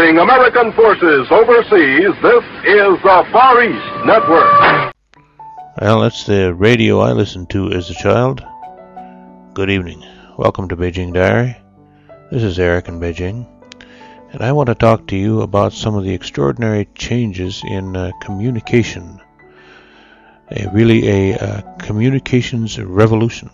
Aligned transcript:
Serving 0.00 0.16
American 0.16 0.72
forces 0.72 1.26
overseas, 1.30 2.14
this 2.22 2.44
is 2.64 3.02
the 3.02 3.28
Far 3.30 3.62
East 3.62 4.06
Network. 4.06 4.94
Well, 5.78 6.00
that's 6.00 6.24
the 6.24 6.54
radio 6.54 7.00
I 7.00 7.12
listened 7.12 7.50
to 7.50 7.70
as 7.72 7.90
a 7.90 7.94
child. 7.94 8.42
Good 9.52 9.68
evening. 9.68 10.02
Welcome 10.38 10.68
to 10.68 10.76
Beijing 10.76 11.12
Diary. 11.12 11.54
This 12.32 12.42
is 12.42 12.58
Eric 12.58 12.88
in 12.88 12.98
Beijing, 12.98 13.46
and 14.32 14.40
I 14.40 14.52
want 14.52 14.68
to 14.68 14.74
talk 14.74 15.06
to 15.08 15.16
you 15.16 15.42
about 15.42 15.74
some 15.74 15.94
of 15.94 16.04
the 16.04 16.14
extraordinary 16.14 16.88
changes 16.94 17.62
in 17.68 17.94
uh, 17.94 18.12
communication. 18.22 19.20
A, 20.50 20.66
really 20.72 21.08
a 21.08 21.38
uh, 21.38 21.76
communications 21.76 22.80
revolution 22.80 23.50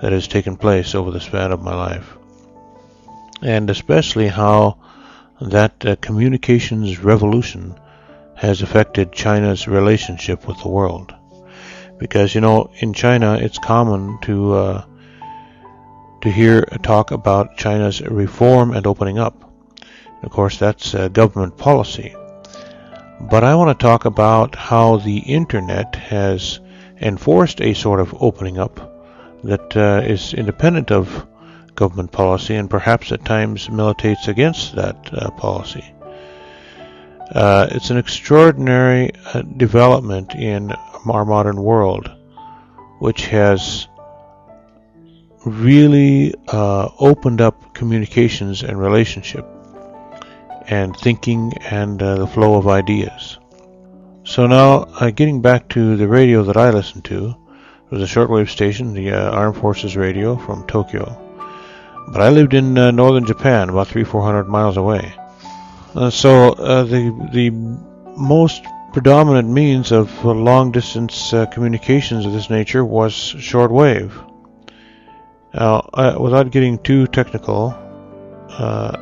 that 0.00 0.12
has 0.12 0.26
taken 0.26 0.56
place 0.56 0.94
over 0.94 1.10
the 1.10 1.20
span 1.20 1.52
of 1.52 1.60
my 1.60 1.74
life. 1.74 2.16
And 3.42 3.68
especially 3.68 4.28
how 4.28 4.78
that 5.40 5.84
uh, 5.84 5.96
communications 5.96 6.98
revolution 6.98 7.74
has 8.34 8.62
affected 8.62 9.12
China's 9.12 9.66
relationship 9.66 10.46
with 10.46 10.60
the 10.62 10.68
world. 10.68 11.14
Because, 11.98 12.34
you 12.34 12.40
know, 12.40 12.70
in 12.80 12.92
China 12.92 13.34
it's 13.34 13.58
common 13.58 14.18
to 14.22 14.54
uh, 14.54 14.84
to 16.22 16.30
hear 16.30 16.62
talk 16.82 17.10
about 17.10 17.56
China's 17.56 18.00
reform 18.02 18.72
and 18.72 18.86
opening 18.86 19.18
up. 19.18 19.52
Of 20.22 20.30
course, 20.30 20.58
that's 20.58 20.94
uh, 20.94 21.08
government 21.08 21.56
policy. 21.56 22.14
But 23.20 23.44
I 23.44 23.54
want 23.54 23.78
to 23.78 23.82
talk 23.82 24.04
about 24.04 24.54
how 24.54 24.96
the 24.98 25.18
internet 25.18 25.94
has 25.94 26.60
enforced 27.00 27.60
a 27.60 27.74
sort 27.74 28.00
of 28.00 28.14
opening 28.20 28.58
up 28.58 28.80
that 29.44 29.76
uh, 29.76 30.02
is 30.04 30.34
independent 30.34 30.90
of 30.90 31.26
government 31.76 32.10
policy 32.10 32.54
and 32.54 32.68
perhaps 32.68 33.12
at 33.12 33.24
times 33.24 33.70
militates 33.70 34.28
against 34.28 34.74
that 34.74 34.96
uh, 35.12 35.30
policy. 35.30 35.84
Uh, 37.32 37.66
it's 37.70 37.90
an 37.90 37.96
extraordinary 37.96 39.10
uh, 39.34 39.42
development 39.42 40.34
in 40.34 40.72
our 41.06 41.24
modern 41.24 41.62
world 41.62 42.10
which 42.98 43.26
has 43.26 43.88
really 45.44 46.34
uh, 46.48 46.88
opened 46.98 47.40
up 47.40 47.74
communications 47.74 48.62
and 48.62 48.80
relationship 48.80 49.46
and 50.68 50.96
thinking 50.96 51.52
and 51.70 52.02
uh, 52.02 52.16
the 52.16 52.26
flow 52.26 52.54
of 52.54 52.66
ideas. 52.66 53.38
So 54.24 54.46
now, 54.46 54.88
uh, 55.00 55.10
getting 55.10 55.40
back 55.40 55.68
to 55.70 55.96
the 55.96 56.08
radio 56.08 56.42
that 56.44 56.56
I 56.56 56.70
listen 56.70 57.02
to, 57.02 57.36
it 57.84 57.90
was 57.90 58.02
a 58.02 58.12
shortwave 58.12 58.48
station, 58.48 58.92
the 58.92 59.12
Armed 59.12 59.56
Forces 59.56 59.96
radio 59.96 60.36
from 60.36 60.66
Tokyo. 60.66 61.25
But 62.08 62.22
I 62.22 62.30
lived 62.30 62.54
in 62.54 62.78
uh, 62.78 62.90
northern 62.90 63.26
Japan, 63.26 63.68
about 63.68 63.88
three, 63.88 64.04
four 64.04 64.22
hundred 64.22 64.48
miles 64.48 64.76
away. 64.76 65.14
Uh, 65.94 66.10
so 66.10 66.54
the 66.54 67.28
the 67.32 67.50
most 68.16 68.62
predominant 68.92 69.48
means 69.48 69.92
of 69.92 70.24
long 70.24 70.72
distance 70.72 71.34
communications 71.52 72.24
of 72.24 72.32
this 72.32 72.48
nature 72.48 72.84
was 72.84 73.12
shortwave. 73.12 74.12
Now, 75.52 75.88
uh, 75.94 76.16
without 76.20 76.50
getting 76.50 76.78
too 76.78 77.06
technical, 77.06 77.74
uh, 78.50 78.92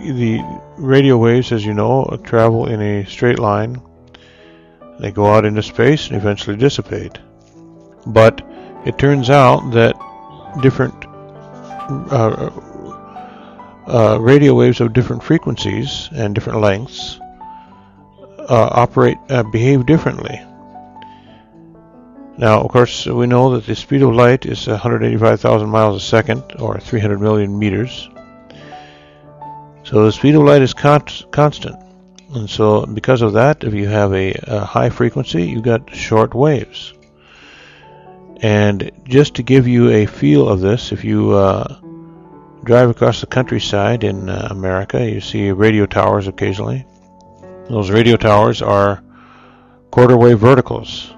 the 0.00 0.40
radio 0.76 1.16
waves, 1.16 1.52
as 1.52 1.64
you 1.64 1.74
know, 1.74 2.18
travel 2.24 2.66
in 2.66 2.82
a 2.82 3.04
straight 3.06 3.38
line. 3.38 3.80
They 4.98 5.10
go 5.12 5.26
out 5.26 5.44
into 5.44 5.62
space 5.62 6.08
and 6.08 6.16
eventually 6.16 6.56
dissipate. 6.56 7.18
But 8.06 8.42
it 8.84 8.98
turns 8.98 9.30
out 9.30 9.70
that 9.72 9.94
different 10.60 11.05
uh, 11.88 12.50
uh 13.86 14.18
radio 14.20 14.54
waves 14.54 14.80
of 14.80 14.92
different 14.92 15.22
frequencies 15.22 16.08
and 16.12 16.34
different 16.34 16.60
lengths 16.60 17.20
uh, 18.48 18.68
operate, 18.72 19.18
uh, 19.28 19.42
behave 19.42 19.86
differently. 19.86 20.40
Now, 22.38 22.60
of 22.60 22.70
course, 22.70 23.06
we 23.06 23.26
know 23.26 23.54
that 23.54 23.66
the 23.66 23.74
speed 23.74 24.02
of 24.02 24.14
light 24.14 24.44
is 24.44 24.66
185,000 24.66 25.68
miles 25.68 25.96
a 25.96 26.06
second, 26.06 26.42
or 26.58 26.78
300 26.78 27.20
million 27.20 27.58
meters. 27.58 28.08
So 29.84 30.04
the 30.04 30.12
speed 30.12 30.34
of 30.34 30.42
light 30.42 30.62
is 30.62 30.74
constant. 30.74 31.76
And 32.34 32.50
so, 32.50 32.84
because 32.84 33.22
of 33.22 33.32
that, 33.34 33.64
if 33.64 33.72
you 33.72 33.88
have 33.88 34.12
a, 34.12 34.34
a 34.42 34.64
high 34.64 34.90
frequency, 34.90 35.44
you've 35.44 35.62
got 35.62 35.94
short 35.94 36.34
waves. 36.34 36.92
And 38.40 38.90
just 39.04 39.36
to 39.36 39.42
give 39.42 39.66
you 39.66 39.90
a 39.90 40.06
feel 40.06 40.48
of 40.48 40.60
this, 40.60 40.92
if 40.92 41.04
you 41.04 41.32
uh, 41.32 41.80
drive 42.64 42.90
across 42.90 43.20
the 43.20 43.26
countryside 43.26 44.04
in 44.04 44.28
uh, 44.28 44.48
America, 44.50 45.08
you 45.08 45.20
see 45.20 45.50
radio 45.52 45.86
towers 45.86 46.28
occasionally. 46.28 46.84
Those 47.68 47.90
radio 47.90 48.16
towers 48.16 48.60
are 48.62 49.02
quarter 49.90 50.16
wave 50.16 50.38
verticals. 50.38 51.12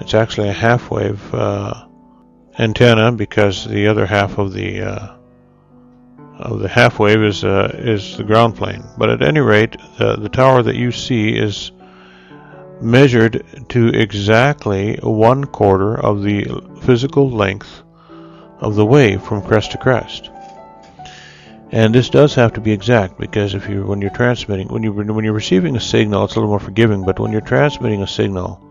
It's 0.00 0.14
actually 0.14 0.48
a 0.48 0.52
half 0.52 0.90
wave 0.90 1.34
uh, 1.34 1.86
antenna 2.58 3.12
because 3.12 3.64
the 3.64 3.86
other 3.86 4.06
half 4.06 4.38
of 4.38 4.52
the 4.52 4.82
uh, 4.82 5.16
of 6.38 6.58
the 6.58 6.68
half 6.68 6.98
wave 6.98 7.22
is 7.22 7.44
uh, 7.44 7.70
is 7.74 8.16
the 8.16 8.24
ground 8.24 8.56
plane. 8.56 8.82
But 8.98 9.10
at 9.10 9.22
any 9.22 9.40
rate, 9.40 9.76
the, 9.98 10.16
the 10.16 10.28
tower 10.28 10.62
that 10.62 10.74
you 10.74 10.90
see 10.90 11.30
is 11.30 11.70
measured 12.82 13.44
to 13.70 13.88
exactly 13.88 14.98
one 15.02 15.44
quarter 15.44 15.94
of 15.98 16.22
the 16.22 16.44
physical 16.82 17.30
length 17.30 17.82
of 18.58 18.74
the 18.74 18.86
wave 18.86 19.22
from 19.22 19.42
crest 19.42 19.72
to 19.72 19.78
crest. 19.78 20.30
And 21.70 21.94
this 21.94 22.10
does 22.10 22.34
have 22.34 22.52
to 22.54 22.60
be 22.60 22.72
exact 22.72 23.18
because 23.18 23.54
if 23.54 23.68
you 23.68 23.86
when 23.86 24.02
you're 24.02 24.10
transmitting 24.10 24.68
when 24.68 24.82
you 24.82 24.92
when 24.92 25.24
you're 25.24 25.32
receiving 25.32 25.74
a 25.74 25.80
signal, 25.80 26.24
it's 26.24 26.34
a 26.34 26.36
little 26.36 26.50
more 26.50 26.60
forgiving. 26.60 27.02
But 27.04 27.18
when 27.18 27.32
you're 27.32 27.40
transmitting 27.40 28.02
a 28.02 28.06
signal, 28.06 28.62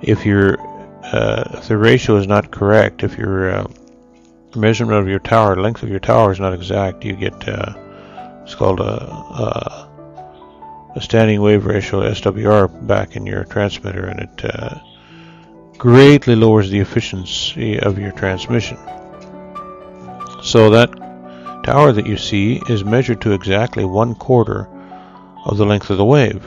if 0.00 0.24
your 0.24 0.58
uh, 1.04 1.58
if 1.58 1.68
the 1.68 1.76
ratio 1.76 2.16
is 2.16 2.26
not 2.26 2.50
correct, 2.50 3.02
if 3.02 3.18
your 3.18 3.50
uh, 3.50 3.66
measurement 4.56 4.98
of 4.98 5.08
your 5.08 5.18
tower, 5.18 5.60
length 5.60 5.82
of 5.82 5.90
your 5.90 6.00
tower 6.00 6.32
is 6.32 6.40
not 6.40 6.54
exact, 6.54 7.04
you 7.04 7.14
get 7.14 7.46
uh, 7.46 7.74
it's 8.42 8.54
called 8.54 8.80
a, 8.80 8.84
a, 8.84 9.89
a 10.94 11.00
standing 11.00 11.40
wave 11.40 11.66
ratio 11.66 12.00
SWR 12.02 12.86
back 12.86 13.16
in 13.16 13.26
your 13.26 13.44
transmitter, 13.44 14.06
and 14.06 14.20
it 14.20 14.44
uh, 14.44 14.78
greatly 15.78 16.34
lowers 16.34 16.70
the 16.70 16.80
efficiency 16.80 17.78
of 17.78 17.98
your 17.98 18.12
transmission. 18.12 18.78
So 20.42 20.70
that 20.70 20.90
tower 21.64 21.92
that 21.92 22.06
you 22.06 22.16
see 22.16 22.60
is 22.68 22.84
measured 22.84 23.20
to 23.22 23.32
exactly 23.32 23.84
one 23.84 24.14
quarter 24.14 24.68
of 25.44 25.58
the 25.58 25.66
length 25.66 25.90
of 25.90 25.98
the 25.98 26.04
wave. 26.04 26.42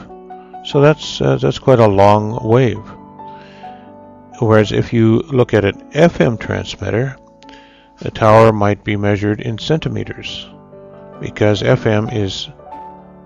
So 0.64 0.80
that's 0.80 1.20
uh, 1.20 1.36
that's 1.36 1.58
quite 1.58 1.78
a 1.78 1.86
long 1.86 2.46
wave. 2.46 2.82
Whereas 4.40 4.72
if 4.72 4.92
you 4.92 5.20
look 5.20 5.54
at 5.54 5.64
an 5.64 5.90
FM 5.92 6.40
transmitter, 6.40 7.16
the 8.00 8.10
tower 8.10 8.52
might 8.52 8.82
be 8.82 8.96
measured 8.96 9.40
in 9.40 9.58
centimeters 9.58 10.48
because 11.20 11.62
FM 11.62 12.12
is 12.12 12.48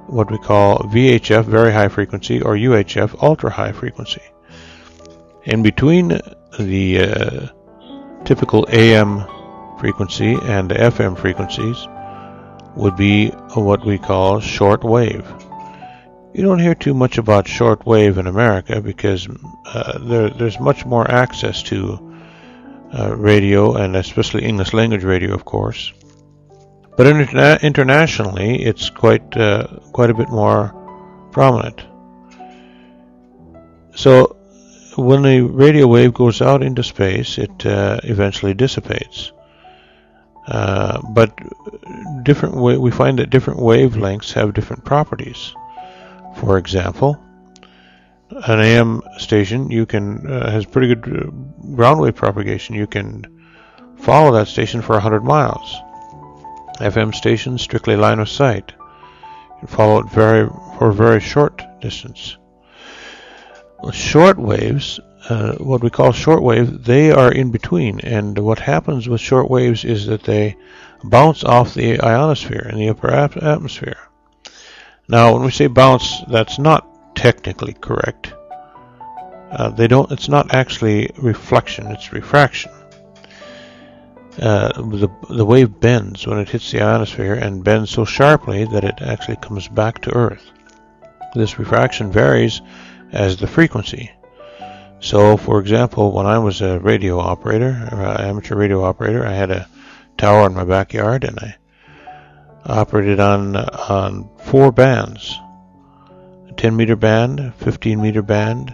what 0.08 0.30
we 0.30 0.38
call 0.38 0.78
VHF, 0.78 1.44
very 1.44 1.72
high 1.72 1.88
frequency, 1.88 2.40
or 2.40 2.54
UHF, 2.54 3.22
ultra 3.22 3.50
high 3.50 3.72
frequency. 3.72 4.22
In 5.44 5.62
between 5.62 6.20
the 6.58 7.00
uh, 7.00 7.48
typical 8.24 8.66
AM 8.70 9.24
frequency 9.78 10.36
and 10.42 10.70
the 10.70 10.74
FM 10.74 11.16
frequencies 11.16 11.76
would 12.74 12.96
be 12.96 13.28
what 13.54 13.84
we 13.84 13.98
call 13.98 14.40
short 14.40 14.84
wave. 14.84 15.26
You 16.34 16.42
don't 16.42 16.58
hear 16.58 16.74
too 16.74 16.94
much 16.94 17.18
about 17.18 17.48
short 17.48 17.86
wave 17.86 18.18
in 18.18 18.26
America 18.26 18.80
because 18.80 19.26
uh, 19.66 19.98
there, 19.98 20.30
there's 20.30 20.60
much 20.60 20.84
more 20.84 21.10
access 21.10 21.62
to 21.64 21.98
uh, 22.96 23.14
radio 23.16 23.74
and 23.74 23.96
especially 23.96 24.44
English 24.44 24.72
language 24.72 25.04
radio, 25.04 25.34
of 25.34 25.44
course. 25.44 25.92
But 26.98 27.06
interna- 27.06 27.62
internationally, 27.62 28.60
it's 28.64 28.90
quite 28.90 29.36
uh, 29.36 29.68
quite 29.92 30.10
a 30.10 30.14
bit 30.14 30.30
more 30.30 30.74
prominent. 31.30 31.80
So 33.94 34.36
when 34.96 35.24
a 35.24 35.42
radio 35.42 35.86
wave 35.86 36.12
goes 36.12 36.42
out 36.42 36.60
into 36.60 36.82
space, 36.82 37.38
it 37.38 37.64
uh, 37.64 38.00
eventually 38.02 38.52
dissipates. 38.52 39.30
Uh, 40.48 41.00
but 41.10 41.38
different 42.24 42.56
wa- 42.56 42.78
we 42.78 42.90
find 42.90 43.20
that 43.20 43.30
different 43.30 43.60
wavelengths 43.60 44.32
have 44.32 44.52
different 44.52 44.84
properties. 44.84 45.54
For 46.40 46.58
example, 46.58 47.16
an 48.30 48.58
AM 48.58 49.02
station 49.18 49.70
you 49.70 49.86
can 49.86 50.26
uh, 50.26 50.50
has 50.50 50.66
pretty 50.66 50.92
good 50.96 51.06
uh, 51.06 51.30
ground 51.76 52.00
wave 52.00 52.16
propagation. 52.16 52.74
You 52.74 52.88
can 52.88 53.24
follow 53.98 54.32
that 54.32 54.48
station 54.48 54.82
for 54.82 54.94
100 54.94 55.22
miles. 55.22 55.76
FM 56.78 57.14
stations 57.14 57.62
strictly 57.62 57.96
line 57.96 58.18
of 58.18 58.28
sight. 58.28 58.72
You 59.60 59.68
follow 59.68 60.00
it 60.00 60.10
very 60.10 60.48
for 60.78 60.90
a 60.90 60.94
very 60.94 61.20
short 61.20 61.62
distance. 61.80 62.36
Short 63.92 64.38
waves, 64.38 65.00
uh, 65.28 65.54
what 65.54 65.82
we 65.82 65.90
call 65.90 66.12
short 66.12 66.42
wave, 66.42 66.84
they 66.84 67.10
are 67.10 67.32
in 67.32 67.50
between. 67.50 68.00
And 68.00 68.38
what 68.38 68.58
happens 68.58 69.08
with 69.08 69.20
short 69.20 69.50
waves 69.50 69.84
is 69.84 70.06
that 70.06 70.24
they 70.24 70.56
bounce 71.04 71.44
off 71.44 71.74
the 71.74 72.00
ionosphere 72.00 72.68
in 72.70 72.78
the 72.78 72.88
upper 72.88 73.10
atmosphere. 73.10 73.98
Now, 75.08 75.32
when 75.32 75.42
we 75.42 75.50
say 75.50 75.68
bounce, 75.68 76.22
that's 76.28 76.58
not 76.58 77.14
technically 77.14 77.72
correct. 77.72 78.32
Uh, 79.50 79.70
they 79.70 79.88
don't. 79.88 80.12
It's 80.12 80.28
not 80.28 80.54
actually 80.54 81.10
reflection; 81.16 81.86
it's 81.86 82.12
refraction. 82.12 82.70
Uh, 84.40 84.70
the 84.82 85.10
the 85.30 85.44
wave 85.44 85.80
bends 85.80 86.26
when 86.26 86.38
it 86.38 86.48
hits 86.48 86.70
the 86.70 86.80
ionosphere 86.80 87.34
and 87.34 87.64
bends 87.64 87.90
so 87.90 88.04
sharply 88.04 88.64
that 88.66 88.84
it 88.84 89.00
actually 89.00 89.36
comes 89.36 89.66
back 89.66 90.00
to 90.00 90.14
Earth. 90.14 90.50
This 91.34 91.58
refraction 91.58 92.12
varies 92.12 92.60
as 93.10 93.36
the 93.36 93.48
frequency. 93.48 94.12
So, 95.00 95.36
for 95.36 95.60
example, 95.60 96.12
when 96.12 96.26
I 96.26 96.38
was 96.38 96.60
a 96.60 96.78
radio 96.78 97.18
operator, 97.18 97.88
uh, 97.90 98.22
amateur 98.22 98.54
radio 98.54 98.84
operator, 98.84 99.26
I 99.26 99.32
had 99.32 99.50
a 99.50 99.68
tower 100.16 100.46
in 100.46 100.54
my 100.54 100.64
backyard, 100.64 101.24
and 101.24 101.38
I 101.38 101.56
operated 102.64 103.18
on 103.18 103.56
on 103.56 104.28
four 104.38 104.70
bands: 104.70 105.36
a 106.48 106.52
10 106.56 106.76
meter 106.76 106.96
band, 106.96 107.54
15 107.58 108.00
meter 108.00 108.22
band, 108.22 108.72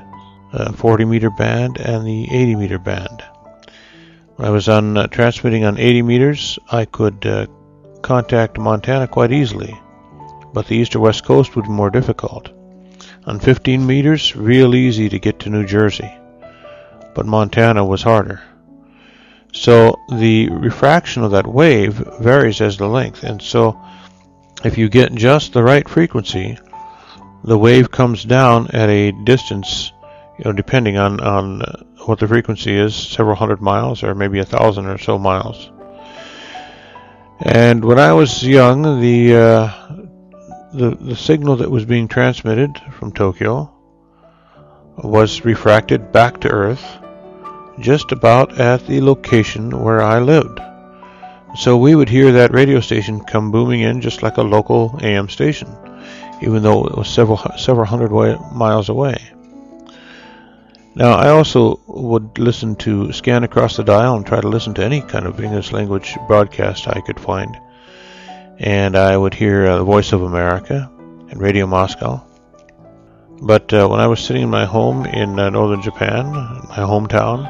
a 0.52 0.72
40 0.74 1.06
meter 1.06 1.30
band, 1.30 1.78
and 1.78 2.06
the 2.06 2.28
80 2.30 2.56
meter 2.56 2.78
band. 2.78 3.22
I 4.38 4.50
was 4.50 4.68
on 4.68 4.96
uh, 4.96 5.06
transmitting 5.06 5.64
on 5.64 5.78
80 5.78 6.02
meters, 6.02 6.58
I 6.70 6.86
could 6.86 7.24
uh, 7.24 7.46
contact 8.02 8.58
Montana 8.58 9.06
quite 9.06 9.32
easily, 9.32 9.78
but 10.52 10.66
the 10.66 10.76
east 10.76 10.96
or 10.96 11.00
west 11.00 11.24
coast 11.24 11.54
would 11.54 11.66
be 11.66 11.70
more 11.70 11.90
difficult. 11.90 12.50
On 13.26 13.38
15 13.38 13.86
meters, 13.86 14.34
real 14.34 14.74
easy 14.74 15.08
to 15.08 15.18
get 15.18 15.38
to 15.40 15.50
New 15.50 15.64
Jersey, 15.64 16.12
but 17.14 17.26
Montana 17.26 17.84
was 17.84 18.02
harder. 18.02 18.42
So 19.52 19.94
the 20.10 20.48
refraction 20.50 21.22
of 21.22 21.30
that 21.30 21.46
wave 21.46 21.94
varies 22.20 22.60
as 22.60 22.76
the 22.76 22.88
length, 22.88 23.22
and 23.22 23.40
so 23.40 23.80
if 24.64 24.76
you 24.76 24.88
get 24.88 25.14
just 25.14 25.52
the 25.52 25.62
right 25.62 25.88
frequency, 25.88 26.58
the 27.44 27.56
wave 27.56 27.90
comes 27.90 28.24
down 28.24 28.68
at 28.72 28.88
a 28.88 29.12
distance, 29.12 29.92
you 30.38 30.44
know, 30.44 30.52
depending 30.52 30.96
on 30.96 31.20
on 31.20 31.62
what 32.06 32.18
the 32.18 32.28
frequency 32.28 32.76
is, 32.76 32.94
several 32.94 33.36
hundred 33.36 33.60
miles 33.60 34.02
or 34.02 34.14
maybe 34.14 34.38
a 34.38 34.44
thousand 34.44 34.86
or 34.86 34.98
so 34.98 35.18
miles. 35.18 35.70
And 37.40 37.84
when 37.84 37.98
I 37.98 38.12
was 38.12 38.42
young, 38.42 39.00
the 39.00 39.36
uh, 39.36 39.94
the 40.72 40.96
the 41.00 41.16
signal 41.16 41.56
that 41.56 41.70
was 41.70 41.84
being 41.84 42.08
transmitted 42.08 42.80
from 42.98 43.12
Tokyo 43.12 43.70
was 44.96 45.44
refracted 45.44 46.12
back 46.12 46.40
to 46.40 46.48
Earth 46.48 46.84
just 47.80 48.12
about 48.12 48.60
at 48.60 48.86
the 48.86 49.00
location 49.00 49.82
where 49.82 50.00
I 50.00 50.20
lived. 50.20 50.60
So 51.56 51.76
we 51.76 51.94
would 51.94 52.08
hear 52.08 52.32
that 52.32 52.52
radio 52.52 52.80
station 52.80 53.20
come 53.20 53.50
booming 53.50 53.80
in 53.80 54.00
just 54.00 54.22
like 54.22 54.36
a 54.36 54.42
local 54.42 54.98
AM 55.02 55.28
station, 55.28 55.68
even 56.42 56.62
though 56.62 56.84
it 56.84 56.96
was 56.96 57.08
several 57.08 57.38
several 57.56 57.86
hundred 57.86 58.12
way, 58.12 58.36
miles 58.52 58.88
away. 58.88 59.33
Now, 60.96 61.14
I 61.14 61.30
also 61.30 61.80
would 61.88 62.38
listen 62.38 62.76
to 62.76 63.12
scan 63.12 63.42
across 63.42 63.76
the 63.76 63.82
dial 63.82 64.14
and 64.14 64.24
try 64.24 64.40
to 64.40 64.48
listen 64.48 64.74
to 64.74 64.84
any 64.84 65.00
kind 65.00 65.26
of 65.26 65.40
English 65.40 65.72
language 65.72 66.16
broadcast 66.28 66.86
I 66.86 67.00
could 67.00 67.18
find. 67.18 67.56
And 68.58 68.96
I 68.96 69.16
would 69.16 69.34
hear 69.34 69.66
uh, 69.66 69.78
the 69.78 69.84
Voice 69.84 70.12
of 70.12 70.22
America 70.22 70.88
and 71.28 71.40
Radio 71.40 71.66
Moscow. 71.66 72.24
But 73.42 73.74
uh, 73.74 73.88
when 73.88 73.98
I 73.98 74.06
was 74.06 74.20
sitting 74.20 74.42
in 74.42 74.50
my 74.50 74.66
home 74.66 75.04
in 75.04 75.36
uh, 75.40 75.50
northern 75.50 75.82
Japan, 75.82 76.30
my 76.30 76.76
hometown, 76.76 77.44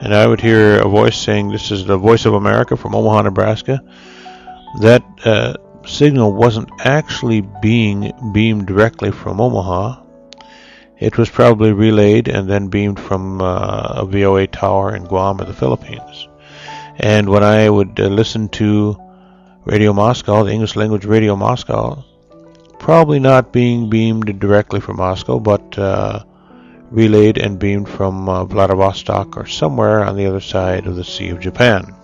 and 0.00 0.14
I 0.14 0.26
would 0.26 0.40
hear 0.40 0.78
a 0.78 0.88
voice 0.88 1.18
saying, 1.18 1.50
This 1.50 1.72
is 1.72 1.84
the 1.84 1.98
voice 1.98 2.26
of 2.26 2.34
America 2.34 2.76
from 2.76 2.94
Omaha, 2.94 3.22
Nebraska. 3.22 3.82
That 4.82 5.02
uh, 5.24 5.54
signal 5.84 6.32
wasn't 6.32 6.70
actually 6.78 7.40
being 7.40 8.12
beamed 8.32 8.66
directly 8.66 9.10
from 9.10 9.40
Omaha. 9.40 10.05
It 10.98 11.18
was 11.18 11.28
probably 11.28 11.72
relayed 11.72 12.28
and 12.28 12.48
then 12.48 12.68
beamed 12.68 12.98
from 12.98 13.42
uh, 13.42 14.02
a 14.02 14.06
VOA 14.06 14.46
tower 14.46 14.96
in 14.96 15.04
Guam 15.04 15.40
or 15.40 15.44
the 15.44 15.52
Philippines. 15.52 16.28
And 16.98 17.28
when 17.28 17.42
I 17.42 17.68
would 17.68 18.00
uh, 18.00 18.08
listen 18.08 18.48
to 18.50 18.96
Radio 19.66 19.92
Moscow, 19.92 20.44
the 20.44 20.52
English 20.52 20.74
language 20.74 21.04
Radio 21.04 21.36
Moscow, 21.36 22.02
probably 22.78 23.18
not 23.18 23.52
being 23.52 23.90
beamed 23.90 24.40
directly 24.40 24.80
from 24.80 24.96
Moscow, 24.96 25.38
but 25.38 25.78
uh, 25.78 26.22
relayed 26.90 27.36
and 27.36 27.58
beamed 27.58 27.88
from 27.88 28.28
uh, 28.28 28.44
Vladivostok 28.44 29.36
or 29.36 29.46
somewhere 29.46 30.02
on 30.02 30.16
the 30.16 30.26
other 30.26 30.40
side 30.40 30.86
of 30.86 30.96
the 30.96 31.04
Sea 31.04 31.28
of 31.28 31.40
Japan. 31.40 31.94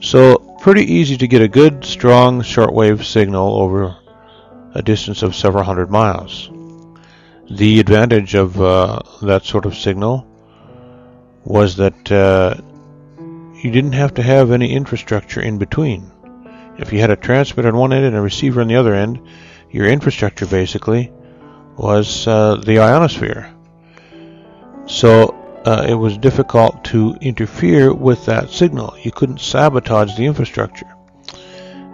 So, 0.00 0.38
pretty 0.60 0.82
easy 0.82 1.16
to 1.18 1.28
get 1.28 1.42
a 1.42 1.48
good, 1.48 1.84
strong 1.84 2.42
shortwave 2.42 3.04
signal 3.04 3.60
over 3.60 3.96
a 4.74 4.82
distance 4.82 5.22
of 5.22 5.36
several 5.36 5.64
hundred 5.64 5.90
miles. 5.90 6.50
The 7.50 7.80
advantage 7.80 8.34
of 8.34 8.60
uh, 8.60 9.00
that 9.22 9.44
sort 9.44 9.64
of 9.64 9.74
signal 9.74 10.26
was 11.44 11.76
that 11.76 12.12
uh, 12.12 12.54
you 13.62 13.70
didn't 13.70 13.92
have 13.92 14.14
to 14.14 14.22
have 14.22 14.50
any 14.50 14.72
infrastructure 14.72 15.40
in 15.40 15.56
between. 15.56 16.10
If 16.78 16.92
you 16.92 17.00
had 17.00 17.10
a 17.10 17.16
transmitter 17.16 17.68
on 17.68 17.76
one 17.76 17.92
end 17.92 18.04
and 18.04 18.14
a 18.14 18.20
receiver 18.20 18.60
on 18.60 18.68
the 18.68 18.76
other 18.76 18.94
end, 18.94 19.20
your 19.70 19.86
infrastructure 19.86 20.46
basically 20.46 21.10
was 21.76 22.26
uh, 22.26 22.56
the 22.56 22.80
ionosphere. 22.80 23.54
So 24.86 25.34
uh, 25.64 25.86
it 25.88 25.94
was 25.94 26.18
difficult 26.18 26.84
to 26.84 27.16
interfere 27.20 27.94
with 27.94 28.26
that 28.26 28.50
signal. 28.50 28.94
You 29.02 29.10
couldn't 29.10 29.40
sabotage 29.40 30.16
the 30.16 30.26
infrastructure. 30.26 30.86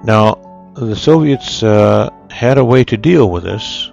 Now, 0.04 0.72
the 0.74 0.96
Soviets 0.96 1.62
uh, 1.62 2.10
had 2.30 2.58
a 2.58 2.64
way 2.64 2.84
to 2.84 2.96
deal 2.96 3.30
with 3.30 3.44
this. 3.44 3.90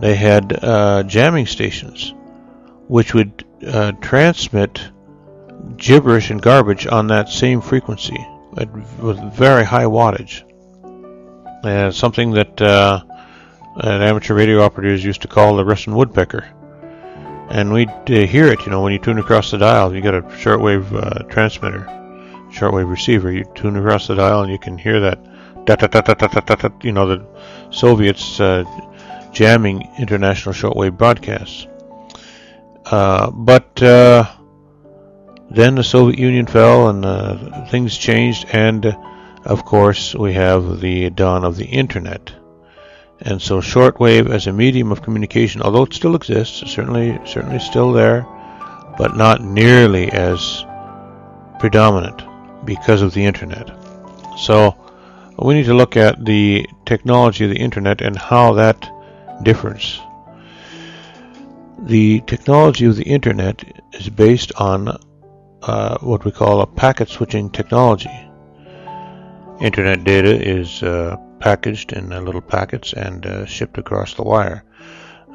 They 0.00 0.14
had 0.14 0.58
uh, 0.62 1.02
jamming 1.04 1.46
stations, 1.46 2.12
which 2.88 3.14
would 3.14 3.44
uh, 3.66 3.92
transmit 4.00 4.80
gibberish 5.76 6.30
and 6.30 6.42
garbage 6.42 6.86
on 6.86 7.06
that 7.08 7.28
same 7.28 7.60
frequency 7.60 8.18
with 8.52 9.18
very 9.34 9.64
high 9.64 9.84
wattage. 9.84 10.42
And 11.64 11.94
something 11.94 12.32
that 12.32 12.60
uh, 12.60 13.02
an 13.76 14.02
amateur 14.02 14.34
radio 14.34 14.62
operators 14.62 15.04
used 15.04 15.22
to 15.22 15.28
call 15.28 15.56
the 15.56 15.64
Russian 15.64 15.94
woodpecker 15.94 16.44
and 17.50 17.72
we 17.72 17.86
uh, 17.86 18.26
hear 18.26 18.46
it. 18.46 18.64
You 18.64 18.72
know, 18.72 18.82
when 18.82 18.92
you 18.92 18.98
tune 18.98 19.18
across 19.18 19.50
the 19.50 19.58
dial, 19.58 19.94
you 19.94 20.00
got 20.00 20.14
a 20.14 20.22
shortwave 20.22 20.92
uh, 20.92 21.24
transmitter, 21.24 21.80
shortwave 22.50 22.90
receiver. 22.90 23.30
You 23.30 23.44
tune 23.54 23.76
across 23.76 24.06
the 24.06 24.14
dial, 24.14 24.42
and 24.42 24.50
you 24.50 24.58
can 24.58 24.78
hear 24.78 25.00
that. 25.00 25.18
Da, 25.64 25.76
da, 25.76 25.86
da, 25.86 26.68
you 26.82 26.92
know, 26.92 27.06
the 27.06 27.26
Soviets 27.70 28.38
uh, 28.38 28.64
jamming 29.34 29.88
international 29.98 30.54
shortwave 30.54 30.96
broadcasts. 30.96 31.66
Uh, 32.86 33.30
but 33.30 33.82
uh, 33.82 34.30
then 35.50 35.74
the 35.74 35.84
Soviet 35.84 36.18
Union 36.18 36.46
fell, 36.46 36.88
and 36.88 37.04
uh, 37.04 37.66
things 37.66 37.96
changed, 37.96 38.46
and 38.52 38.96
of 39.44 39.64
course, 39.64 40.14
we 40.14 40.32
have 40.32 40.80
the 40.80 41.10
dawn 41.10 41.44
of 41.44 41.56
the 41.56 41.66
internet. 41.66 42.32
And 43.20 43.40
so 43.40 43.60
shortwave 43.60 44.28
as 44.28 44.46
a 44.46 44.52
medium 44.52 44.90
of 44.92 45.02
communication, 45.02 45.62
although 45.62 45.84
it 45.84 45.94
still 45.94 46.16
exists, 46.16 46.70
certainly 46.70 47.18
certainly 47.24 47.58
still 47.58 47.92
there, 47.92 48.26
but 48.98 49.16
not 49.16 49.42
nearly 49.42 50.10
as 50.10 50.64
predominant 51.58 52.22
because 52.64 53.02
of 53.02 53.14
the 53.14 53.24
internet. 53.24 53.70
So 54.38 54.76
we 55.38 55.54
need 55.54 55.66
to 55.66 55.74
look 55.74 55.96
at 55.96 56.24
the 56.24 56.66
technology 56.84 57.44
of 57.44 57.50
the 57.50 57.60
internet 57.60 58.00
and 58.00 58.16
how 58.16 58.54
that 58.54 58.90
differs. 59.44 60.00
The 61.78 62.20
technology 62.20 62.86
of 62.86 62.96
the 62.96 63.04
internet 63.04 63.62
is 63.92 64.08
based 64.08 64.52
on 64.56 64.96
uh, 65.62 65.98
what 65.98 66.24
we 66.24 66.30
call 66.30 66.60
a 66.60 66.66
packet 66.66 67.08
switching 67.08 67.50
technology. 67.50 68.10
Internet 69.60 70.04
data 70.04 70.30
is 70.30 70.82
uh, 70.82 71.16
packaged 71.40 71.92
in 71.92 72.12
uh, 72.12 72.20
little 72.20 72.40
packets 72.40 72.92
and 72.92 73.26
uh, 73.26 73.46
shipped 73.46 73.78
across 73.78 74.14
the 74.14 74.22
wire. 74.22 74.64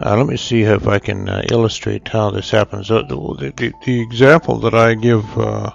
Uh, 0.02 0.16
let 0.18 0.28
me 0.28 0.38
see 0.38 0.62
if 0.62 0.88
I 0.88 1.00
can 1.00 1.28
uh, 1.28 1.44
illustrate 1.52 2.08
how 2.08 2.32
this 2.32 2.50
happens. 2.50 2.88
The, 2.88 3.04
the, 3.04 3.74
the, 3.86 4.02
example 4.02 4.58
that 4.60 4.74
I 4.74 4.96
give, 4.96 5.38
or 5.38 5.74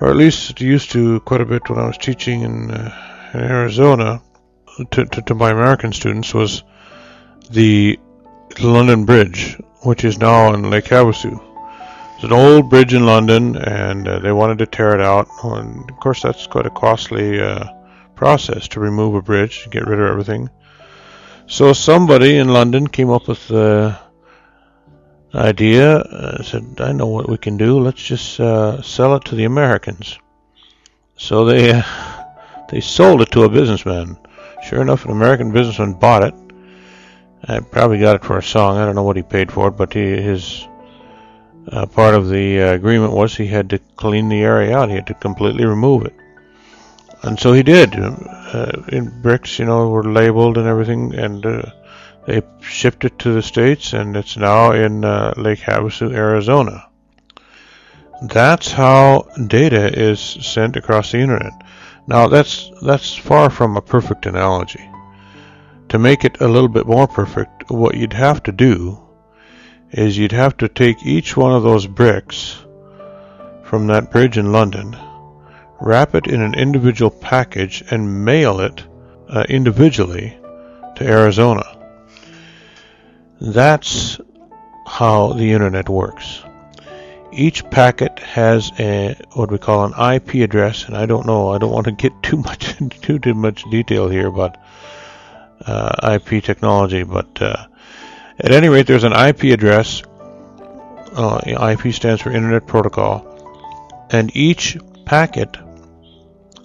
at 0.00 0.16
least 0.16 0.60
used 0.60 0.90
to 0.92 1.20
quite 1.20 1.40
a 1.40 1.46
bit 1.46 1.68
when 1.68 1.78
I 1.78 1.86
was 1.86 1.98
teaching 1.98 2.42
in, 2.42 2.70
in 2.70 3.40
Arizona 3.40 4.22
to, 4.90 5.04
to, 5.06 5.22
to, 5.22 5.34
my 5.34 5.50
American 5.50 5.92
students, 5.92 6.34
was 6.34 6.62
the 7.50 7.98
London 8.60 9.04
Bridge, 9.04 9.56
which 9.82 10.04
is 10.04 10.18
now 10.18 10.52
in 10.54 10.70
Lake 10.70 10.86
Havasu. 10.86 11.44
It's 12.14 12.24
an 12.24 12.32
old 12.32 12.68
bridge 12.68 12.94
in 12.94 13.06
London, 13.06 13.56
and 13.56 14.06
they 14.06 14.32
wanted 14.32 14.58
to 14.58 14.66
tear 14.66 14.94
it 14.94 15.00
out. 15.00 15.28
And 15.44 15.88
of 15.88 16.00
course, 16.00 16.22
that's 16.22 16.46
quite 16.48 16.66
a 16.66 16.70
costly 16.70 17.38
process 18.16 18.66
to 18.68 18.80
remove 18.80 19.14
a 19.14 19.22
bridge, 19.22 19.68
get 19.70 19.86
rid 19.86 20.00
of 20.00 20.10
everything. 20.10 20.50
So 21.46 21.72
somebody 21.72 22.36
in 22.36 22.48
London 22.48 22.88
came 22.88 23.10
up 23.10 23.28
with 23.28 23.48
the 23.48 23.98
idea. 25.34 25.96
Uh, 25.96 26.42
said, 26.42 26.64
"I 26.78 26.92
know 26.92 27.06
what 27.06 27.28
we 27.28 27.38
can 27.38 27.56
do. 27.56 27.78
Let's 27.78 28.02
just 28.02 28.40
uh, 28.40 28.82
sell 28.82 29.14
it 29.16 29.24
to 29.26 29.34
the 29.34 29.44
Americans." 29.44 30.18
So 31.16 31.44
they 31.44 31.72
uh, 31.72 31.82
they 32.70 32.80
sold 32.80 33.22
it 33.22 33.30
to 33.32 33.44
a 33.44 33.48
businessman, 33.48 34.18
Sure 34.62 34.82
enough, 34.82 35.04
an 35.04 35.10
American 35.10 35.52
businessman 35.52 35.94
bought 35.94 36.24
it. 36.24 36.34
I 37.44 37.60
probably 37.60 38.00
got 38.00 38.16
it 38.16 38.24
for 38.24 38.38
a 38.38 38.42
song. 38.42 38.76
I 38.76 38.84
don't 38.84 38.94
know 38.94 39.04
what 39.04 39.16
he 39.16 39.22
paid 39.22 39.52
for 39.52 39.68
it, 39.68 39.76
but 39.76 39.92
he, 39.92 40.00
his 40.00 40.66
uh, 41.70 41.86
part 41.86 42.14
of 42.14 42.28
the 42.28 42.62
uh, 42.62 42.72
agreement 42.72 43.12
was 43.12 43.36
he 43.36 43.46
had 43.46 43.70
to 43.70 43.78
clean 43.96 44.28
the 44.28 44.42
area 44.42 44.76
out. 44.76 44.88
He 44.88 44.96
had 44.96 45.06
to 45.06 45.14
completely 45.14 45.64
remove 45.64 46.04
it. 46.04 46.14
And 47.22 47.38
so 47.38 47.52
he 47.52 47.62
did. 47.62 47.94
Uh, 47.94 48.82
in 48.88 49.22
bricks, 49.22 49.58
you 49.58 49.64
know, 49.64 49.88
were 49.88 50.04
labeled 50.04 50.56
and 50.56 50.66
everything, 50.66 51.14
and 51.14 51.44
uh, 51.44 51.62
they 52.26 52.42
shipped 52.60 53.04
it 53.04 53.18
to 53.20 53.32
the 53.32 53.42
States, 53.42 53.92
and 53.92 54.16
it's 54.16 54.36
now 54.36 54.72
in 54.72 55.04
uh, 55.04 55.34
Lake 55.36 55.60
Havasu, 55.60 56.12
Arizona. 56.12 56.88
That's 58.22 58.72
how 58.72 59.28
data 59.46 59.96
is 59.96 60.20
sent 60.20 60.76
across 60.76 61.12
the 61.12 61.18
internet. 61.18 61.52
Now, 62.08 62.26
that's, 62.26 62.70
that's 62.80 63.14
far 63.14 63.50
from 63.50 63.76
a 63.76 63.82
perfect 63.82 64.24
analogy. 64.24 64.82
To 65.90 65.98
make 65.98 66.24
it 66.24 66.40
a 66.40 66.48
little 66.48 66.68
bit 66.68 66.86
more 66.86 67.06
perfect, 67.06 67.70
what 67.70 67.98
you'd 67.98 68.14
have 68.14 68.42
to 68.44 68.52
do 68.52 68.98
is 69.90 70.16
you'd 70.16 70.32
have 70.32 70.56
to 70.56 70.68
take 70.68 71.04
each 71.04 71.36
one 71.36 71.52
of 71.52 71.62
those 71.62 71.86
bricks 71.86 72.64
from 73.62 73.88
that 73.88 74.10
bridge 74.10 74.38
in 74.38 74.52
London, 74.52 74.96
wrap 75.82 76.14
it 76.14 76.26
in 76.26 76.40
an 76.40 76.54
individual 76.54 77.10
package, 77.10 77.84
and 77.90 78.24
mail 78.24 78.60
it 78.60 78.82
uh, 79.28 79.44
individually 79.50 80.38
to 80.96 81.04
Arizona. 81.04 81.76
That's 83.38 84.18
how 84.86 85.34
the 85.34 85.52
internet 85.52 85.90
works. 85.90 86.42
Each 87.38 87.64
packet 87.70 88.18
has 88.18 88.72
a 88.80 89.14
what 89.32 89.52
we 89.52 89.58
call 89.58 89.84
an 89.84 90.14
IP 90.14 90.42
address, 90.42 90.86
and 90.86 90.96
I 90.96 91.06
don't 91.06 91.24
know. 91.24 91.50
I 91.50 91.58
don't 91.58 91.70
want 91.70 91.86
to 91.86 91.92
get 91.92 92.20
too 92.20 92.36
much 92.36 92.76
too 93.02 93.20
too 93.20 93.34
much 93.34 93.62
detail 93.70 94.08
here 94.08 94.26
about 94.26 94.58
uh, 95.64 96.18
IP 96.18 96.42
technology, 96.42 97.04
but 97.04 97.40
uh, 97.40 97.66
at 98.40 98.50
any 98.50 98.68
rate, 98.68 98.88
there's 98.88 99.04
an 99.04 99.12
IP 99.12 99.44
address. 99.44 100.02
Uh, 101.12 101.40
IP 101.70 101.94
stands 101.94 102.22
for 102.22 102.32
Internet 102.32 102.66
Protocol, 102.66 104.06
and 104.10 104.34
each 104.36 104.76
packet 105.04 105.56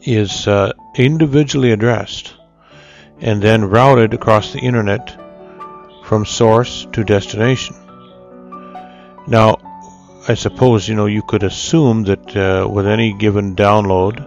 is 0.01 0.48
uh, 0.48 0.74
individually 0.96 1.72
addressed 1.72 2.34
and 3.22 3.44
then 3.44 3.63
routed 3.63 4.15
across 4.15 4.53
the 4.53 4.60
internet 4.60 5.18
from 6.03 6.25
source 6.25 6.88
to 6.94 7.03
destination. 7.03 7.75
Now, 9.27 9.52
I 10.25 10.36
suppose 10.36 10.88
you 10.88 10.96
know 10.96 11.06
you 11.06 11.22
could 11.22 11.44
assume 11.44 12.03
that 12.03 12.38
uh, 12.38 12.65
with 12.65 12.88
any 12.88 13.12
given 13.12 13.58
download, 13.58 14.24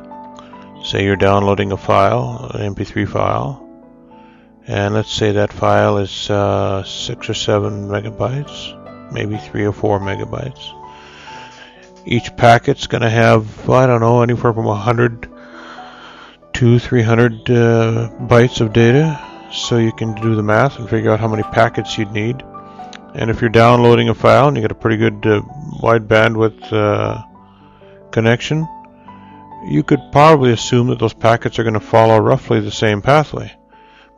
say 0.84 1.04
you're 1.04 1.16
downloading 1.16 1.72
a 1.72 1.78
file, 1.78 2.50
an 2.52 2.74
MP3 2.74 3.08
file, 3.08 3.66
and 4.66 4.92
let's 4.92 5.10
say 5.10 5.32
that 5.32 5.54
file 5.54 5.96
is 5.96 6.28
uh, 6.28 6.84
six 6.84 7.30
or 7.30 7.34
seven 7.34 7.88
megabytes, 7.88 9.10
maybe 9.10 9.38
three 9.38 9.64
or 9.64 9.72
four 9.72 9.98
megabytes. 9.98 10.68
Each 12.04 12.36
packet's 12.36 12.88
going 12.88 13.02
to 13.02 13.08
have 13.08 13.70
I 13.70 13.86
don't 13.86 14.02
know 14.02 14.20
anywhere 14.20 14.52
from 14.52 14.66
a 14.66 14.76
hundred 14.76 15.30
to 16.54 16.78
300 16.78 17.32
uh, 17.32 18.10
bytes 18.20 18.60
of 18.60 18.74
data, 18.74 19.18
so 19.50 19.78
you 19.78 19.92
can 19.92 20.14
do 20.16 20.34
the 20.34 20.42
math 20.42 20.78
and 20.78 20.90
figure 20.90 21.10
out 21.10 21.20
how 21.20 21.28
many 21.28 21.42
packets 21.44 21.96
you'd 21.96 22.12
need. 22.12 22.42
And 23.16 23.30
if 23.30 23.40
you're 23.40 23.50
downloading 23.50 24.08
a 24.08 24.14
file 24.14 24.48
and 24.48 24.56
you 24.56 24.62
get 24.62 24.70
a 24.70 24.76
pretty 24.76 24.98
good 24.98 25.26
uh, 25.26 25.42
wide 25.80 26.06
bandwidth 26.06 26.72
uh, 26.72 27.22
connection, 28.10 28.68
you 29.66 29.82
could 29.82 30.00
probably 30.12 30.52
assume 30.52 30.88
that 30.88 30.98
those 30.98 31.14
packets 31.14 31.58
are 31.58 31.64
going 31.64 31.74
to 31.74 31.80
follow 31.80 32.18
roughly 32.18 32.60
the 32.60 32.70
same 32.70 33.02
pathway 33.02 33.56